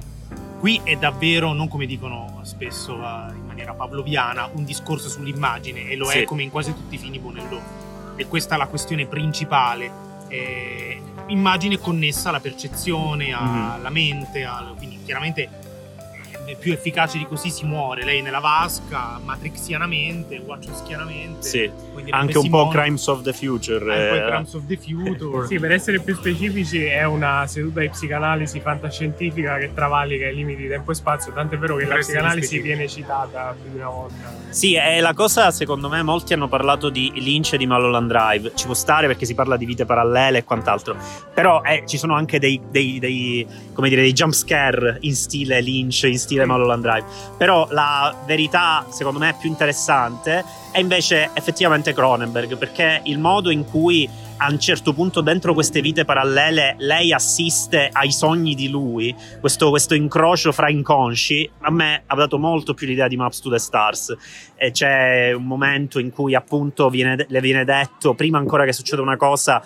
qui 0.60 0.80
è 0.84 0.94
davvero, 0.94 1.52
non 1.54 1.66
come 1.66 1.86
dicono 1.86 2.42
spesso 2.44 2.92
in 2.94 3.42
maniera 3.44 3.74
pavloviana, 3.74 4.50
un 4.52 4.64
discorso 4.64 5.08
sull'immagine 5.08 5.88
e 5.88 5.96
lo 5.96 6.04
sì. 6.04 6.18
è 6.18 6.22
come 6.22 6.44
in 6.44 6.50
quasi 6.50 6.72
tutti 6.72 6.94
i 6.94 6.98
film 6.98 7.20
Bonello 7.20 7.60
e 8.14 8.26
questa 8.28 8.54
è 8.54 8.58
la 8.58 8.68
questione 8.68 9.06
principale. 9.06 10.10
Eh, 10.32 11.02
immagine 11.26 11.78
connessa 11.78 12.30
alla 12.30 12.40
percezione, 12.40 13.32
alla 13.32 13.78
mm-hmm. 13.78 13.92
mente, 13.92 14.44
al, 14.44 14.74
quindi 14.76 14.98
chiaramente 15.04 15.48
più 16.58 16.72
efficace 16.72 17.18
di 17.18 17.26
così 17.26 17.50
si 17.50 17.64
muore. 17.64 18.04
Lei 18.04 18.22
nella 18.22 18.40
vasca, 18.40 19.18
matrixianamente, 19.22 20.40
wachowskianamente. 20.44 21.46
Sì, 21.46 21.70
anche 22.10 22.38
un 22.38 22.48
po' 22.48 22.68
Crimes 22.68 23.06
of 23.06 23.22
the 23.22 23.32
Future. 23.32 23.78
Anche 23.78 24.24
eh. 24.24 24.26
Crimes 24.28 24.54
of 24.54 24.66
the 24.66 24.76
Future. 24.76 25.46
sì, 25.50 25.58
per 25.58 25.72
essere 25.72 26.00
più 26.00 26.14
specifici, 26.14 26.84
è 26.84 27.04
una 27.04 27.46
seduta 27.46 27.80
di 27.80 27.88
psicanalisi 27.88 28.60
fantascientifica 28.60 29.58
che 29.58 29.72
travalica 29.74 30.28
i 30.28 30.34
limiti 30.34 30.62
di 30.62 30.68
tempo 30.68 30.90
e 30.90 30.94
spazio. 30.94 31.32
Tant'è 31.32 31.58
vero 31.58 31.76
che 31.76 31.86
per 31.86 31.94
la 31.94 32.00
psicanalisi 32.00 32.60
viene 32.60 32.88
citata 32.88 33.54
più 33.60 33.70
di 33.70 33.76
una 33.76 33.88
volta. 33.88 34.34
Sì, 34.48 34.74
è 34.74 35.00
la 35.00 35.14
cosa, 35.14 35.50
secondo 35.50 35.88
me, 35.88 36.02
molti 36.02 36.32
hanno 36.32 36.48
parlato 36.48 36.90
di 36.90 37.12
Lynch 37.16 37.54
e 37.54 37.56
di 37.56 37.66
Mulholland 37.66 38.10
Drive. 38.10 38.52
Ci 38.54 38.66
può 38.66 38.74
stare 38.74 39.06
perché 39.06 39.24
si 39.24 39.34
parla 39.34 39.56
di 39.56 39.64
vite 39.64 39.84
parallele 39.84 40.38
e 40.38 40.44
quant'altro. 40.44 40.96
Però 41.32 41.62
eh, 41.62 41.84
ci 41.86 41.96
sono 41.96 42.14
anche 42.14 42.38
dei, 42.38 42.60
dei, 42.70 42.98
dei, 42.98 43.46
come 43.72 43.88
dire, 43.88 44.02
dei 44.02 44.12
jump 44.12 44.32
scare 44.32 44.98
in 45.00 45.14
stile 45.14 45.60
Lynch, 45.60 46.02
in 46.04 46.18
stile 46.18 46.31
Mulholland 46.36 46.82
Drive. 46.82 47.04
Però 47.36 47.66
la 47.70 48.14
verità, 48.26 48.86
secondo 48.90 49.18
me, 49.18 49.36
più 49.38 49.48
interessante 49.48 50.44
è 50.70 50.78
invece 50.78 51.30
effettivamente 51.34 51.92
Cronenberg, 51.92 52.56
perché 52.56 53.00
il 53.04 53.18
modo 53.18 53.50
in 53.50 53.64
cui 53.64 54.08
a 54.38 54.50
un 54.50 54.58
certo 54.58 54.92
punto 54.92 55.20
dentro 55.20 55.54
queste 55.54 55.80
vite 55.80 56.04
parallele 56.04 56.74
lei 56.78 57.12
assiste 57.12 57.88
ai 57.92 58.10
sogni 58.10 58.56
di 58.56 58.68
lui, 58.68 59.14
questo, 59.38 59.70
questo, 59.70 59.94
incrocio 59.94 60.50
fra 60.50 60.68
inconsci, 60.68 61.48
a 61.60 61.70
me 61.70 62.02
ha 62.04 62.14
dato 62.16 62.38
molto 62.38 62.74
più 62.74 62.88
l'idea 62.88 63.06
di 63.06 63.16
Maps 63.16 63.40
to 63.40 63.50
the 63.50 63.58
Stars. 63.58 64.16
E 64.56 64.72
c'è 64.72 65.32
un 65.32 65.44
momento 65.44 66.00
in 66.00 66.10
cui 66.10 66.34
appunto 66.34 66.88
viene, 66.88 67.24
le 67.28 67.40
viene 67.40 67.64
detto, 67.64 68.14
prima 68.14 68.38
ancora 68.38 68.64
che 68.64 68.72
succeda 68.72 69.00
una 69.00 69.16
cosa, 69.16 69.62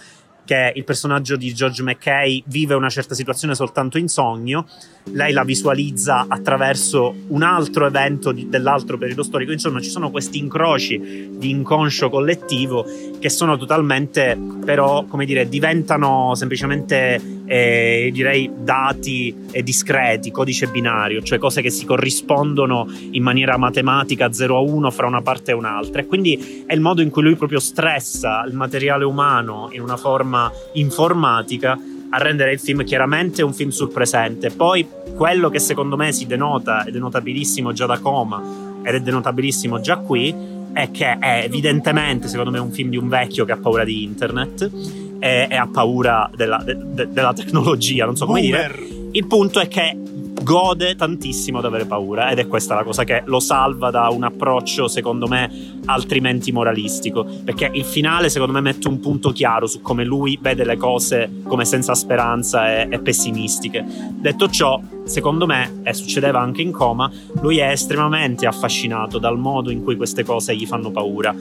che 0.46 0.72
il 0.74 0.84
personaggio 0.84 1.36
di 1.36 1.52
George 1.52 1.82
McKay 1.82 2.42
vive 2.46 2.74
una 2.74 2.88
certa 2.88 3.14
situazione 3.14 3.54
soltanto 3.54 3.98
in 3.98 4.08
sogno, 4.08 4.66
lei 5.12 5.32
la 5.32 5.44
visualizza 5.44 6.24
attraverso 6.26 7.14
un 7.28 7.42
altro 7.42 7.86
evento 7.86 8.32
di, 8.32 8.48
dell'altro 8.48 8.96
periodo 8.96 9.22
storico, 9.22 9.52
insomma 9.52 9.80
ci 9.80 9.90
sono 9.90 10.10
questi 10.10 10.38
incroci 10.38 11.28
di 11.32 11.50
inconscio 11.50 12.08
collettivo 12.08 12.86
che 13.18 13.28
sono 13.28 13.58
totalmente 13.58 14.38
però, 14.64 15.04
come 15.04 15.26
dire, 15.26 15.48
diventano 15.48 16.34
semplicemente 16.34 17.42
eh, 17.46 18.10
direi 18.12 18.50
dati 18.58 19.34
discreti, 19.62 20.30
codice 20.30 20.66
binario, 20.66 21.22
cioè 21.22 21.38
cose 21.38 21.62
che 21.62 21.70
si 21.70 21.84
corrispondono 21.84 22.86
in 23.12 23.22
maniera 23.22 23.56
matematica 23.56 24.32
0 24.32 24.56
a 24.56 24.60
1 24.60 24.90
fra 24.90 25.06
una 25.06 25.22
parte 25.22 25.52
e 25.52 25.54
un'altra 25.54 26.02
e 26.02 26.06
quindi 26.06 26.64
è 26.66 26.74
il 26.74 26.80
modo 26.80 27.02
in 27.02 27.10
cui 27.10 27.22
lui 27.22 27.36
proprio 27.36 27.58
stressa 27.58 28.44
il 28.46 28.54
materiale 28.54 29.04
umano 29.04 29.68
in 29.72 29.80
una 29.80 29.96
forma 29.96 30.16
forma 30.16 30.50
informatica 30.72 31.78
a 32.08 32.18
rendere 32.18 32.52
il 32.52 32.60
film 32.60 32.84
chiaramente 32.84 33.42
un 33.42 33.52
film 33.52 33.70
sul 33.70 33.90
presente. 33.90 34.50
Poi 34.50 34.86
quello 35.14 35.50
che 35.50 35.58
secondo 35.58 35.96
me 35.96 36.12
si 36.12 36.26
denota, 36.26 36.84
è 36.84 36.90
denotabilissimo 36.90 37.72
già 37.72 37.86
da 37.86 37.98
Coma 37.98 38.80
ed 38.82 38.94
è 38.94 39.00
denotabilissimo 39.00 39.80
già 39.80 39.98
qui, 39.98 40.34
è 40.72 40.90
che 40.90 41.18
è 41.18 41.42
evidentemente, 41.44 42.28
secondo 42.28 42.50
me, 42.50 42.58
un 42.58 42.70
film 42.70 42.90
di 42.90 42.96
un 42.96 43.08
vecchio 43.08 43.44
che 43.44 43.52
ha 43.52 43.56
paura 43.56 43.84
di 43.84 44.04
internet 44.04 44.70
e, 45.18 45.46
e 45.50 45.56
ha 45.56 45.68
paura 45.70 46.30
della, 46.34 46.62
de, 46.64 46.76
de, 46.78 47.08
della, 47.10 47.32
tecnologia, 47.32 48.04
non 48.04 48.16
so 48.16 48.26
come 48.26 48.40
Boomer. 48.40 48.76
dire. 48.76 48.94
Il 49.12 49.26
punto 49.26 49.60
è 49.60 49.68
che 49.68 49.96
gode 50.42 50.94
tantissimo 50.94 51.58
ad 51.58 51.64
avere 51.64 51.86
paura 51.86 52.30
ed 52.30 52.38
è 52.38 52.46
questa 52.46 52.74
la 52.74 52.84
cosa 52.84 53.04
che 53.04 53.22
lo 53.24 53.40
salva 53.40 53.90
da 53.90 54.08
un 54.10 54.22
approccio 54.22 54.86
secondo 54.86 55.26
me 55.26 55.80
altrimenti 55.86 56.52
moralistico 56.52 57.26
perché 57.44 57.70
il 57.72 57.84
finale 57.84 58.28
secondo 58.28 58.52
me 58.52 58.60
mette 58.60 58.86
un 58.86 59.00
punto 59.00 59.32
chiaro 59.32 59.66
su 59.66 59.80
come 59.80 60.04
lui 60.04 60.38
vede 60.40 60.64
le 60.64 60.76
cose 60.76 61.40
come 61.44 61.64
senza 61.64 61.94
speranza 61.94 62.70
e, 62.70 62.86
e 62.90 63.00
pessimistiche 63.00 63.84
detto 64.20 64.48
ciò 64.48 64.80
secondo 65.04 65.46
me 65.46 65.80
e 65.82 65.92
succedeva 65.94 66.40
anche 66.40 66.62
in 66.62 66.70
coma 66.70 67.10
lui 67.40 67.58
è 67.58 67.70
estremamente 67.70 68.46
affascinato 68.46 69.18
dal 69.18 69.38
modo 69.38 69.70
in 69.70 69.82
cui 69.82 69.96
queste 69.96 70.22
cose 70.22 70.54
gli 70.54 70.66
fanno 70.66 70.90
paura 70.90 71.34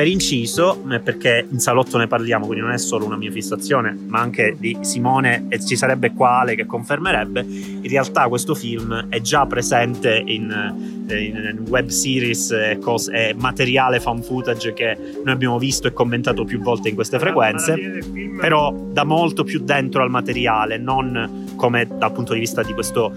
per 0.00 0.08
inciso, 0.08 0.82
perché 1.04 1.46
in 1.46 1.58
salotto 1.58 1.98
ne 1.98 2.06
parliamo, 2.06 2.46
quindi 2.46 2.64
non 2.64 2.72
è 2.72 2.78
solo 2.78 3.04
una 3.04 3.18
mia 3.18 3.30
fissazione, 3.30 3.94
ma 4.06 4.18
anche 4.18 4.56
di 4.58 4.78
Simone 4.80 5.44
e 5.50 5.62
ci 5.62 5.76
sarebbe 5.76 6.14
quale 6.14 6.54
che 6.54 6.64
confermerebbe, 6.64 7.42
in 7.42 7.86
realtà 7.86 8.26
questo 8.28 8.54
film 8.54 9.08
è 9.10 9.20
già 9.20 9.44
presente 9.44 10.22
in, 10.24 11.04
eh, 11.06 11.22
in 11.22 11.64
web 11.68 11.88
series 11.88 12.50
e, 12.50 12.78
cose, 12.80 13.12
e, 13.12 13.34
materiale 13.34 14.00
fan 14.00 14.22
footage 14.22 14.72
che 14.72 14.96
noi 15.22 15.34
abbiamo 15.34 15.58
visto 15.58 15.86
e 15.86 15.92
commentato 15.92 16.44
più 16.44 16.62
volte 16.62 16.88
in 16.88 16.94
queste 16.94 17.18
frequenze, 17.18 18.00
però 18.40 18.74
da 18.90 19.04
molto 19.04 19.44
più 19.44 19.60
dentro 19.60 20.02
al 20.02 20.08
materiale, 20.08 20.78
non 20.78 21.52
come 21.56 21.86
dal 21.86 22.12
punto 22.12 22.32
di 22.32 22.38
vista 22.38 22.62
di 22.62 22.72
questo 22.72 23.12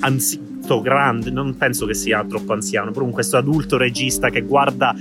anzi- 0.00 0.48
grande, 0.82 1.30
non 1.30 1.56
penso 1.56 1.86
che 1.86 1.94
sia 1.94 2.22
troppo 2.24 2.52
anziano, 2.52 2.90
però 2.90 3.06
questo 3.06 3.38
adulto 3.38 3.78
regista 3.78 4.28
che 4.28 4.42
guarda 4.42 4.94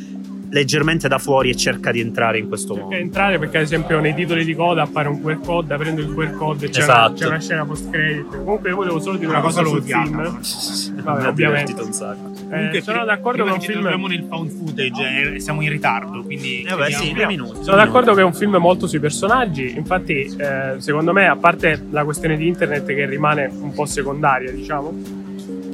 leggermente 0.50 1.08
da 1.08 1.18
fuori 1.18 1.50
e 1.50 1.56
cerca 1.56 1.92
di 1.92 2.00
entrare 2.00 2.38
in 2.40 2.48
questo 2.48 2.70
cerca 2.74 2.82
mondo. 2.82 2.96
di 2.98 3.02
entrare 3.04 3.40
perché 3.40 3.58
ad 3.58 3.64
esempio 3.64 4.00
nei 4.00 4.14
titoli 4.14 4.46
di 4.46 4.56
coda 4.56 4.84
appare 4.84 5.08
un 5.10 5.22
QR 5.22 5.40
code, 5.42 5.76
prendo 5.78 6.02
il 6.02 6.14
QR 6.14 6.32
code 6.36 6.66
e 6.66 6.70
c'è, 6.70 6.82
Esatto. 6.82 7.10
una, 7.10 7.16
c'è 7.16 7.28
una 7.28 7.40
scena 7.40 7.66
post 7.66 7.90
credit. 7.90 8.28
Comunque 8.30 8.70
io 8.70 8.76
volevo 8.76 9.00
solo 9.00 9.18
dire 9.18 9.30
Una 9.30 9.40
una, 9.40 9.48
cosa 9.48 9.62
cosa 9.64 9.76
sul 9.76 9.84
film. 9.84 10.16
Vabbè, 10.16 11.02
Vabbè, 11.04 11.28
ovviamente. 11.28 11.82
un 11.82 11.92
sacco. 11.94 12.32
Eh, 12.50 12.82
sono 12.82 13.04
d'accordo 13.04 13.44
prima 13.44 13.58
che 13.58 13.66
è 13.66 13.68
un 13.68 13.74
film 13.74 13.80
troviamo 13.82 14.08
nel 14.08 14.26
found 14.30 14.50
footage 14.52 15.34
e 15.36 15.40
siamo 15.42 15.62
in 15.62 15.70
ritardo, 15.70 16.22
quindi... 16.24 16.62
Eh, 16.62 16.70
vabbè, 16.70 16.92
sì, 16.92 17.12
due 17.14 17.26
minuti. 17.26 17.64
Sono 17.64 17.76
d'accordo 17.78 18.14
che 18.14 18.22
è 18.22 18.24
un 18.24 18.34
film 18.34 18.56
molto 18.56 18.88
sui 18.88 19.00
personaggi, 19.00 19.74
infatti 19.76 20.34
eh, 20.38 20.76
secondo 20.78 21.12
me 21.12 21.28
a 21.28 21.36
parte 21.36 21.86
la 21.92 22.04
questione 22.06 22.38
di 22.38 22.48
internet 22.48 22.86
che 22.86 23.06
rimane 23.06 23.52
un 23.54 23.74
po' 23.74 23.86
secondaria 23.86 24.52
diciamo, 24.52 25.17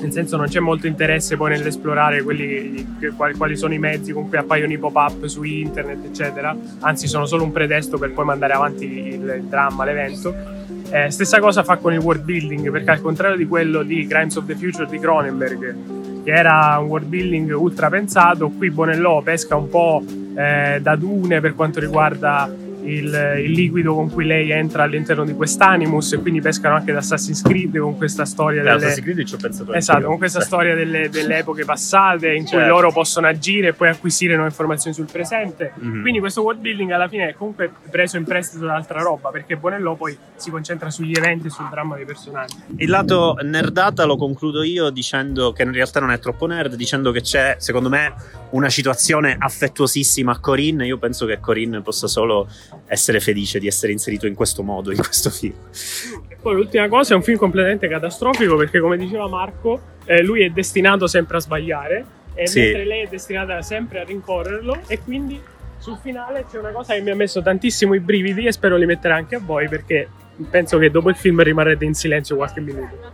nel 0.04 0.12
senso 0.12 0.36
non 0.38 0.48
c'è 0.48 0.60
molto 0.60 0.86
interesse 0.86 1.38
poi 1.38 1.52
nell'esplorare 1.52 2.22
quelli, 2.22 2.98
quali, 3.16 3.36
quali 3.36 3.56
sono 3.56 3.74
i 3.74 3.80
mezzi 3.80 4.12
con 4.12 4.28
cui 4.28 4.38
appaiono 4.38 4.72
i 4.74 4.78
pop-up 4.78 5.26
su 5.26 5.44
internet 5.44 6.06
eccetera, 6.06 6.56
anzi 6.80 7.08
sono 7.08 7.26
solo 7.26 7.44
un 7.44 7.52
pretesto 7.52 7.98
per 7.98 8.12
poi 8.12 8.26
mandare 8.26 8.54
avanti 8.54 8.86
il, 8.86 9.14
il 9.14 9.44
dramma, 9.50 9.86
l'evento. 9.86 10.62
Eh, 10.92 11.10
stessa 11.10 11.40
cosa 11.40 11.64
fa 11.64 11.78
con 11.78 11.94
il 11.94 12.00
world 12.00 12.24
building 12.24 12.70
perché 12.70 12.92
al 12.92 13.02
contrario 13.02 13.36
di 13.36 13.48
quello 13.48 13.82
di 13.82 14.06
Crimes 14.06 14.36
of 14.36 14.46
the 14.46 14.56
Future 14.56 14.86
di 14.86 15.00
Cronenberg 15.00 15.76
che 16.24 16.32
era 16.32 16.78
un 16.80 16.88
world 16.88 17.08
building 17.08 17.52
ultra 17.52 17.90
pensato, 17.90 18.50
qui 18.50 18.70
Bonello 18.70 19.22
pesca 19.24 19.56
un 19.56 19.70
po' 19.70 20.04
eh, 20.36 20.80
da 20.82 20.96
dune 20.96 21.42
per 21.42 21.56
quanto 21.56 21.80
riguarda 21.80 22.50
il, 22.86 23.42
il 23.44 23.52
liquido 23.52 23.94
con 23.96 24.10
cui 24.12 24.26
lei 24.26 24.52
entra 24.52 24.84
all'interno 24.84 25.24
di 25.26 25.34
quest'Animus 25.34 26.14
e 26.14 26.18
quindi 26.20 26.42
pescano 26.42 26.76
anche 26.76 26.92
da 26.92 27.00
Assassin's 27.00 27.42
Creed 27.42 27.78
con 27.78 27.98
questa 27.98 28.26
storia 28.26 28.62
Eh, 28.62 28.64
delle, 28.64 28.76
Assassin's 28.76 29.04
Creed 29.06 29.24
ci 29.26 29.34
ho 29.36 29.38
pensato 29.38 29.74
Esatto, 29.74 30.06
con 30.08 30.18
questa 30.18 30.42
storia 30.42 30.76
delle, 30.76 31.10
delle 31.10 31.38
epoche 31.40 31.66
passate 31.66 32.34
in 32.34 32.42
cui 32.44 32.52
Certo. 32.54 32.68
loro 32.68 32.92
possono 32.92 33.28
agire 33.28 33.70
e 33.70 33.74
poi 33.74 33.90
acquisire 33.90 34.34
nuove 34.34 34.50
informazioni 34.50 34.96
sul 34.96 35.08
presente. 35.12 35.74
Mhm. 35.76 36.02
Quindi 36.02 36.20
questo 36.20 36.42
world 36.42 36.60
building 36.62 36.92
alla 36.92 37.08
fine 37.08 37.30
è 37.30 37.34
comunque 37.34 37.72
preso 37.90 38.18
in 38.18 38.24
prestito 38.26 38.66
da 38.66 38.76
altra 38.76 39.02
roba 39.02 39.30
perché 39.30 39.56
Bonello 39.56 39.96
poi 39.96 40.16
si 40.36 40.50
concentra 40.52 40.90
sugli 40.90 41.16
eventi 41.16 41.48
e 41.48 41.50
sul 41.50 41.68
dramma 41.70 41.96
dei 41.96 42.06
personaggi. 42.06 42.56
Il 42.78 42.90
lato 42.90 43.38
nerdata 43.42 44.04
lo 44.06 44.18
concludo 44.18 44.62
io 44.64 44.90
dicendo 44.90 45.52
che 45.54 45.64
in 45.64 45.72
realtà 45.72 46.00
non 46.00 46.12
è 46.12 46.20
troppo 46.20 46.46
nerd, 46.46 46.76
dicendo 46.76 47.12
che 47.12 47.22
c'è, 47.22 47.56
secondo 47.60 47.90
me, 47.90 48.14
una 48.54 48.70
situazione 48.70 49.36
affettuosissima 49.38 50.32
a 50.32 50.40
Corinne. 50.40 50.86
Io 50.86 50.98
penso 50.98 51.26
che 51.26 51.40
Corinne 51.40 51.82
possa 51.82 52.08
solo 52.08 52.48
essere 52.86 53.20
felice 53.20 53.60
di 53.60 53.68
essere 53.68 53.92
inserito 53.92 54.28
in 54.28 54.36
questo 54.36 54.64
modo, 54.64 54.92
in 54.92 54.98
questo 54.98 55.30
film. 55.30 55.56
E 56.28 56.38
poi 56.42 56.56
l'ultima 56.56 56.88
cosa 56.88 57.14
è 57.14 57.16
un 57.16 57.24
film 57.24 57.38
completamente 57.38 57.88
catastrofico 57.88 58.56
perché 58.56 58.80
come 58.80 58.98
diceva 58.98 59.28
Marco, 59.28 59.82
eh, 60.06 60.22
lui 60.22 60.44
è 60.44 60.50
destinato 60.50 61.08
sempre 61.08 61.38
a 61.38 61.40
sbagliare 61.40 62.06
e 62.36 62.48
Sì. 62.48 62.60
mentre 62.62 62.86
lei 62.86 63.04
è 63.04 63.08
destinata 63.08 63.62
sempre 63.62 64.02
a 64.02 64.04
rincorrerlo 64.04 64.82
e 64.88 65.00
quindi 65.00 65.42
sul 65.78 65.98
finale 66.02 66.46
c'è 66.50 66.60
una 66.60 66.72
cosa 66.72 66.94
che 66.94 67.02
mi 67.02 67.10
ha 67.10 67.16
messo 67.16 67.42
tantissimo 67.42 67.94
i 67.94 68.00
brividi 68.00 68.46
e 68.46 68.52
spero 68.52 68.78
li 68.78 68.86
metterà 68.86 69.16
anche 69.16 69.36
a 69.36 69.40
voi 69.40 69.68
perché 69.68 70.08
penso 70.50 70.78
che 70.78 70.90
dopo 70.90 71.10
il 71.10 71.16
film 71.16 71.42
rimarrete 71.42 71.86
in 71.86 71.94
silenzio 71.94 72.36
qualche 72.36 72.62
minuto. 72.62 73.12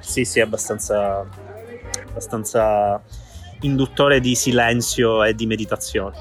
Sì, 0.00 0.24
sì, 0.24 0.40
abbastanza, 0.40 1.26
abbastanza 2.08 3.02
induttore 3.60 4.20
di 4.20 4.34
silenzio 4.34 5.24
e 5.24 5.34
di 5.34 5.46
meditazione. 5.46 6.16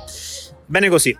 Bene 0.65 0.89
così, 0.89 1.15